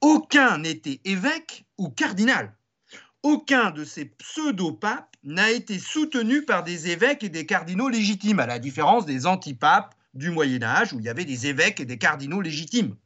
Aucun 0.00 0.58
n'était 0.58 1.00
évêque 1.04 1.64
ou 1.78 1.88
cardinal. 1.88 2.54
Aucun 3.22 3.70
de 3.70 3.84
ces 3.84 4.04
pseudo-papes 4.04 5.16
n'a 5.24 5.50
été 5.50 5.78
soutenu 5.78 6.44
par 6.44 6.62
des 6.62 6.90
évêques 6.90 7.24
et 7.24 7.28
des 7.28 7.46
cardinaux 7.46 7.88
légitimes, 7.88 8.38
à 8.38 8.46
la 8.46 8.58
différence 8.58 9.06
des 9.06 9.26
antipapes 9.26 9.95
du 10.16 10.30
Moyen 10.30 10.62
Âge 10.62 10.92
où 10.92 10.98
il 10.98 11.04
y 11.04 11.08
avait 11.08 11.24
des 11.24 11.46
évêques 11.46 11.80
et 11.80 11.84
des 11.84 11.98
cardinaux 11.98 12.40
légitimes. 12.40 12.96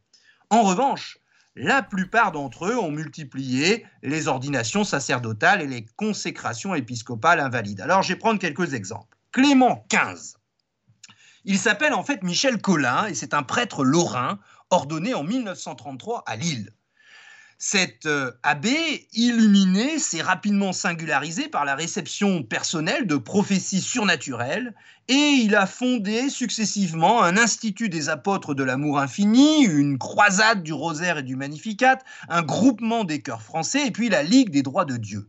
En 0.50 0.62
revanche, 0.62 1.18
la 1.56 1.82
plupart 1.82 2.32
d'entre 2.32 2.66
eux 2.66 2.78
ont 2.78 2.90
multiplié 2.90 3.84
les 4.02 4.28
ordinations 4.28 4.84
sacerdotales 4.84 5.62
et 5.62 5.66
les 5.66 5.84
consécrations 5.96 6.74
épiscopales 6.74 7.40
invalides. 7.40 7.80
Alors 7.80 8.02
je 8.02 8.12
vais 8.12 8.18
prendre 8.18 8.38
quelques 8.38 8.74
exemples. 8.74 9.18
Clément 9.32 9.84
XV. 9.90 10.36
Il 11.44 11.58
s'appelle 11.58 11.94
en 11.94 12.04
fait 12.04 12.22
Michel 12.22 12.60
Collin 12.60 13.06
et 13.06 13.14
c'est 13.14 13.34
un 13.34 13.42
prêtre 13.42 13.84
lorrain 13.84 14.38
ordonné 14.70 15.14
en 15.14 15.24
1933 15.24 16.22
à 16.26 16.36
Lille. 16.36 16.72
Cet 17.62 18.06
euh, 18.06 18.32
abbé 18.42 19.06
illuminé 19.12 19.98
s'est 19.98 20.22
rapidement 20.22 20.72
singularisé 20.72 21.46
par 21.46 21.66
la 21.66 21.74
réception 21.74 22.42
personnelle 22.42 23.06
de 23.06 23.16
prophéties 23.16 23.82
surnaturelles 23.82 24.74
et 25.08 25.12
il 25.42 25.54
a 25.54 25.66
fondé 25.66 26.30
successivement 26.30 27.22
un 27.22 27.36
institut 27.36 27.90
des 27.90 28.08
apôtres 28.08 28.54
de 28.54 28.64
l'amour 28.64 28.98
infini, 28.98 29.64
une 29.64 29.98
croisade 29.98 30.62
du 30.62 30.72
rosaire 30.72 31.18
et 31.18 31.22
du 31.22 31.36
magnificat, 31.36 31.98
un 32.30 32.40
groupement 32.40 33.04
des 33.04 33.20
chœurs 33.20 33.42
français 33.42 33.88
et 33.88 33.90
puis 33.90 34.08
la 34.08 34.22
Ligue 34.22 34.48
des 34.48 34.62
droits 34.62 34.86
de 34.86 34.96
Dieu. 34.96 35.28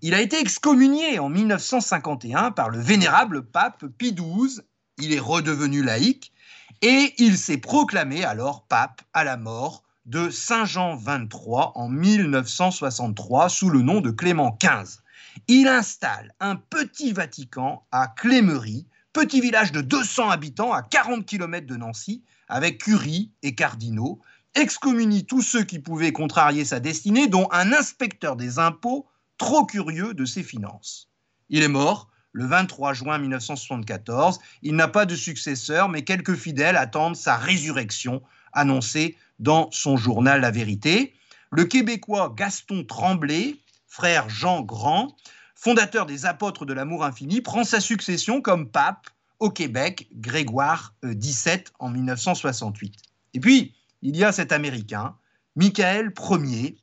Il 0.00 0.14
a 0.14 0.22
été 0.22 0.40
excommunié 0.40 1.18
en 1.18 1.28
1951 1.28 2.50
par 2.52 2.70
le 2.70 2.80
vénérable 2.80 3.44
pape 3.44 3.84
Pie 3.98 4.14
XII, 4.14 4.62
il 4.96 5.12
est 5.12 5.20
redevenu 5.20 5.82
laïque 5.82 6.32
et 6.80 7.12
il 7.18 7.36
s'est 7.36 7.58
proclamé 7.58 8.24
alors 8.24 8.64
pape 8.66 9.02
à 9.12 9.22
la 9.22 9.36
mort 9.36 9.84
de 10.08 10.30
Saint 10.30 10.64
Jean 10.64 10.96
XXIII 10.96 11.28
en 11.74 11.88
1963 11.90 13.50
sous 13.50 13.68
le 13.68 13.82
nom 13.82 14.00
de 14.00 14.10
Clément 14.10 14.56
XV. 14.58 15.00
Il 15.48 15.68
installe 15.68 16.34
un 16.40 16.56
petit 16.56 17.12
Vatican 17.12 17.84
à 17.92 18.08
Clémery, 18.08 18.86
petit 19.12 19.42
village 19.42 19.70
de 19.70 19.82
200 19.82 20.30
habitants 20.30 20.72
à 20.72 20.82
40 20.82 21.26
km 21.26 21.66
de 21.66 21.76
Nancy, 21.76 22.22
avec 22.48 22.78
curie 22.78 23.30
et 23.42 23.54
cardinaux, 23.54 24.20
excommunie 24.54 25.26
tous 25.26 25.42
ceux 25.42 25.62
qui 25.62 25.78
pouvaient 25.78 26.12
contrarier 26.12 26.64
sa 26.64 26.80
destinée, 26.80 27.28
dont 27.28 27.46
un 27.52 27.74
inspecteur 27.74 28.36
des 28.36 28.58
impôts 28.58 29.06
trop 29.36 29.66
curieux 29.66 30.14
de 30.14 30.24
ses 30.24 30.42
finances. 30.42 31.10
Il 31.50 31.62
est 31.62 31.68
mort 31.68 32.08
le 32.32 32.46
23 32.46 32.94
juin 32.94 33.18
1974. 33.18 34.38
Il 34.62 34.74
n'a 34.74 34.88
pas 34.88 35.04
de 35.04 35.14
successeur, 35.14 35.90
mais 35.90 36.02
quelques 36.02 36.34
fidèles 36.34 36.76
attendent 36.76 37.16
sa 37.16 37.36
résurrection 37.36 38.22
annoncée 38.54 39.16
dans 39.38 39.70
son 39.70 39.96
journal 39.96 40.40
La 40.40 40.50
Vérité. 40.50 41.14
Le 41.50 41.64
Québécois 41.64 42.34
Gaston 42.36 42.84
Tremblay, 42.84 43.56
frère 43.86 44.28
Jean 44.28 44.62
Grand, 44.62 45.16
fondateur 45.54 46.06
des 46.06 46.26
apôtres 46.26 46.66
de 46.66 46.72
l'amour 46.72 47.04
infini, 47.04 47.40
prend 47.40 47.64
sa 47.64 47.80
succession 47.80 48.40
comme 48.40 48.70
pape 48.70 49.08
au 49.38 49.50
Québec, 49.50 50.08
Grégoire 50.12 50.94
XVII 51.04 51.56
euh, 51.56 51.72
en 51.78 51.90
1968. 51.90 52.94
Et 53.34 53.40
puis, 53.40 53.74
il 54.02 54.16
y 54.16 54.24
a 54.24 54.32
cet 54.32 54.52
Américain, 54.52 55.16
Michael 55.56 56.12
Ier, 56.30 56.78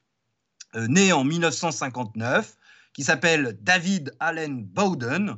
euh, 0.76 0.88
né 0.88 1.14
en 1.14 1.24
1959, 1.24 2.56
qui 2.94 3.04
s'appelle 3.04 3.58
David 3.62 4.16
Allen 4.20 4.64
Bowden, 4.64 5.36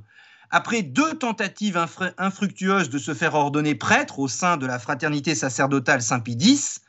après 0.50 0.82
deux 0.82 1.16
tentatives 1.16 1.78
infructueuses 2.18 2.90
de 2.90 2.98
se 2.98 3.14
faire 3.14 3.34
ordonner 3.34 3.76
prêtre 3.76 4.20
au 4.20 4.28
sein 4.28 4.58
de 4.58 4.66
la 4.66 4.80
fraternité 4.80 5.36
sacerdotale 5.36 6.02
Saint-Pie 6.02 6.38
X, 6.40 6.82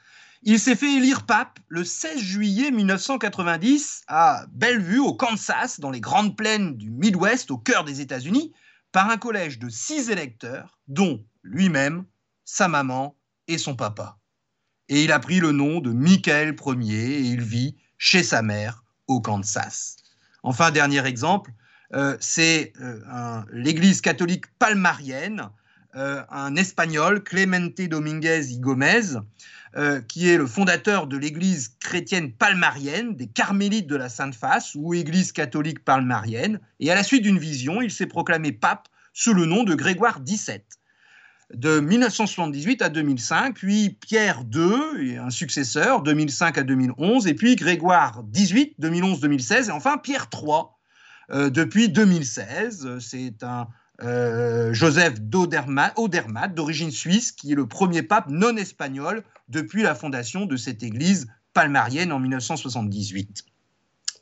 il 0.42 0.60
s'est 0.60 0.76
fait 0.76 0.96
élire 0.96 1.26
pape 1.26 1.58
le 1.68 1.84
16 1.84 2.18
juillet 2.18 2.70
1990 2.70 4.04
à 4.06 4.46
Bellevue, 4.52 5.00
au 5.00 5.14
Kansas, 5.14 5.80
dans 5.80 5.90
les 5.90 6.00
grandes 6.00 6.36
plaines 6.36 6.76
du 6.76 6.90
Midwest, 6.90 7.50
au 7.50 7.58
cœur 7.58 7.84
des 7.84 8.00
États-Unis, 8.00 8.52
par 8.92 9.10
un 9.10 9.16
collège 9.16 9.58
de 9.58 9.68
six 9.68 10.10
électeurs, 10.10 10.78
dont 10.86 11.24
lui-même, 11.42 12.04
sa 12.44 12.68
maman 12.68 13.16
et 13.48 13.58
son 13.58 13.74
papa. 13.74 14.18
Et 14.88 15.04
il 15.04 15.12
a 15.12 15.18
pris 15.18 15.40
le 15.40 15.52
nom 15.52 15.80
de 15.80 15.92
Michael 15.92 16.56
Ier 16.66 17.18
et 17.18 17.20
il 17.20 17.42
vit 17.42 17.76
chez 17.98 18.22
sa 18.22 18.42
mère 18.42 18.84
au 19.06 19.20
Kansas. 19.20 19.96
Enfin, 20.42 20.70
dernier 20.70 21.04
exemple, 21.06 21.52
euh, 21.94 22.16
c'est 22.20 22.72
euh, 22.80 23.42
l'église 23.52 24.00
catholique 24.00 24.46
palmarienne, 24.58 25.50
euh, 25.96 26.22
un 26.30 26.54
espagnol, 26.56 27.22
Clemente 27.22 27.80
Dominguez 27.80 28.52
y 28.52 28.60
Gomez, 28.60 29.16
qui 30.08 30.28
est 30.28 30.36
le 30.36 30.46
fondateur 30.46 31.06
de 31.06 31.16
l'église 31.16 31.76
chrétienne 31.80 32.32
palmarienne, 32.32 33.14
des 33.14 33.26
carmélites 33.26 33.86
de 33.86 33.96
la 33.96 34.08
Sainte 34.08 34.34
Face, 34.34 34.74
ou 34.74 34.94
église 34.94 35.32
catholique 35.32 35.84
palmarienne. 35.84 36.60
Et 36.80 36.90
à 36.90 36.94
la 36.94 37.02
suite 37.02 37.22
d'une 37.22 37.38
vision, 37.38 37.82
il 37.82 37.90
s'est 37.90 38.06
proclamé 38.06 38.52
pape 38.52 38.88
sous 39.12 39.34
le 39.34 39.46
nom 39.46 39.64
de 39.64 39.74
Grégoire 39.74 40.20
XVII 40.22 40.62
de 41.54 41.80
1978 41.80 42.82
à 42.82 42.88
2005, 42.88 43.54
puis 43.54 43.90
Pierre 43.90 44.42
II, 44.52 45.16
un 45.16 45.30
successeur, 45.30 46.02
2005 46.02 46.58
à 46.58 46.62
2011, 46.62 47.26
et 47.26 47.34
puis 47.34 47.56
Grégoire 47.56 48.22
XVIII, 48.24 48.74
2011-2016, 48.80 49.68
et 49.68 49.70
enfin 49.70 49.96
Pierre 49.96 50.28
III, 50.32 50.64
euh, 51.30 51.50
depuis 51.50 51.88
2016. 51.88 52.98
C'est 53.00 53.42
un 53.42 53.68
euh, 54.02 54.72
Joseph 54.72 55.20
d'Odermatt, 55.20 55.94
d'origine 56.54 56.90
suisse, 56.90 57.32
qui 57.32 57.52
est 57.52 57.56
le 57.56 57.66
premier 57.66 58.02
pape 58.02 58.28
non 58.28 58.56
espagnol 58.56 59.24
depuis 59.48 59.82
la 59.82 59.94
fondation 59.94 60.46
de 60.46 60.56
cette 60.56 60.82
église 60.82 61.26
palmarienne 61.52 62.12
en 62.12 62.20
1978. 62.20 63.44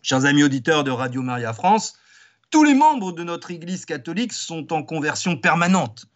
Chers 0.03 0.25
amis 0.25 0.45
auditeurs 0.45 0.85
de 0.85 0.91
Radio 0.91 1.21
Maria 1.21 1.53
France, 1.53 1.99
tous 2.51 2.65
les 2.65 2.75
membres 2.75 3.13
de 3.13 3.25
notre 3.25 3.51
Église 3.51 3.85
catholique 3.85 4.33
sont 4.33 4.73
en 4.73 4.83
conversion 4.83 5.37
permanente 5.37 6.07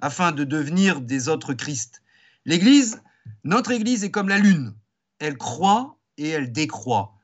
afin 0.00 0.32
de 0.32 0.44
devenir 0.44 1.00
des 1.00 1.28
autres 1.28 1.54
Christ. 1.54 2.02
L'Église, 2.44 3.02
notre 3.42 3.72
Église 3.72 4.04
est 4.04 4.10
comme 4.10 4.28
la 4.28 4.38
lune. 4.38 4.74
Elle 5.18 5.36
croît 5.36 5.98
et 6.18 6.28
elle 6.28 6.52
décroît. 6.52 7.14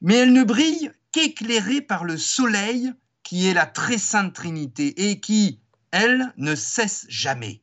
Mais 0.00 0.16
elle 0.16 0.32
ne 0.32 0.42
brille 0.42 0.90
qu'éclairée 1.12 1.80
par 1.80 2.04
le 2.04 2.16
soleil 2.16 2.92
qui 3.24 3.48
est 3.48 3.54
la 3.54 3.66
très 3.66 3.98
sainte 3.98 4.34
Trinité 4.34 5.10
et 5.10 5.18
qui, 5.18 5.60
elle, 5.90 6.32
ne 6.36 6.54
cesse 6.54 7.06
jamais. 7.08 7.62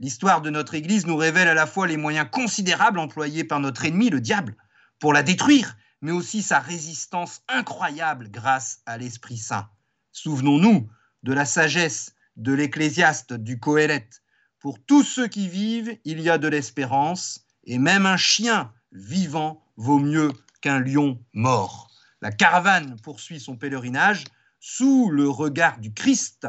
L'histoire 0.00 0.42
de 0.42 0.50
notre 0.50 0.74
Église 0.74 1.06
nous 1.06 1.16
révèle 1.16 1.46
à 1.46 1.54
la 1.54 1.66
fois 1.66 1.86
les 1.86 1.96
moyens 1.96 2.26
considérables 2.32 2.98
employés 2.98 3.44
par 3.44 3.60
notre 3.60 3.84
ennemi, 3.84 4.10
le 4.10 4.20
diable, 4.20 4.56
pour 4.98 5.12
la 5.12 5.22
détruire, 5.22 5.76
mais 6.00 6.10
aussi 6.10 6.42
sa 6.42 6.58
résistance 6.58 7.42
incroyable 7.48 8.30
grâce 8.30 8.80
à 8.86 8.98
l'Esprit 8.98 9.36
Saint. 9.36 9.68
Souvenons-nous 10.10 10.88
de 11.22 11.32
la 11.32 11.44
sagesse 11.44 12.14
de 12.36 12.52
l'ecclésiaste 12.52 13.34
du 13.34 13.60
Coëlette 13.60 14.22
Pour 14.58 14.84
tous 14.84 15.04
ceux 15.04 15.28
qui 15.28 15.48
vivent, 15.48 15.96
il 16.04 16.20
y 16.20 16.30
a 16.30 16.38
de 16.38 16.48
l'espérance, 16.48 17.46
et 17.64 17.78
même 17.78 18.06
un 18.06 18.16
chien 18.16 18.72
vivant 18.92 19.62
vaut 19.76 19.98
mieux 19.98 20.32
qu'un 20.60 20.80
lion 20.80 21.22
mort. 21.32 21.90
La 22.20 22.32
caravane 22.32 22.96
poursuit 23.00 23.38
son 23.38 23.56
pèlerinage 23.56 24.24
sous 24.66 25.10
le 25.10 25.28
regard 25.28 25.78
du 25.78 25.92
Christ, 25.92 26.48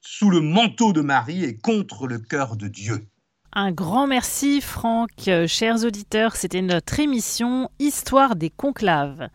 sous 0.00 0.30
le 0.30 0.40
manteau 0.40 0.94
de 0.94 1.02
Marie 1.02 1.44
et 1.44 1.54
contre 1.54 2.06
le 2.06 2.18
cœur 2.18 2.56
de 2.56 2.66
Dieu. 2.66 3.06
Un 3.52 3.72
grand 3.72 4.06
merci 4.06 4.62
Franck. 4.62 5.10
Chers 5.46 5.84
auditeurs, 5.84 6.34
c'était 6.34 6.62
notre 6.62 6.98
émission 6.98 7.70
Histoire 7.78 8.36
des 8.36 8.48
conclaves. 8.48 9.28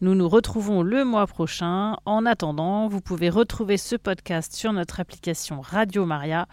Nous 0.00 0.16
nous 0.16 0.28
retrouvons 0.28 0.82
le 0.82 1.04
mois 1.04 1.28
prochain. 1.28 1.96
En 2.04 2.26
attendant, 2.26 2.88
vous 2.88 3.00
pouvez 3.00 3.30
retrouver 3.30 3.76
ce 3.76 3.94
podcast 3.94 4.52
sur 4.52 4.72
notre 4.72 4.98
application 4.98 5.60
Radio 5.60 6.06
Maria 6.06 6.48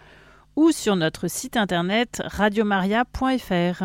ou 0.54 0.70
sur 0.70 0.94
notre 0.94 1.26
site 1.26 1.56
internet 1.56 2.22
radiomaria.fr. 2.24 3.82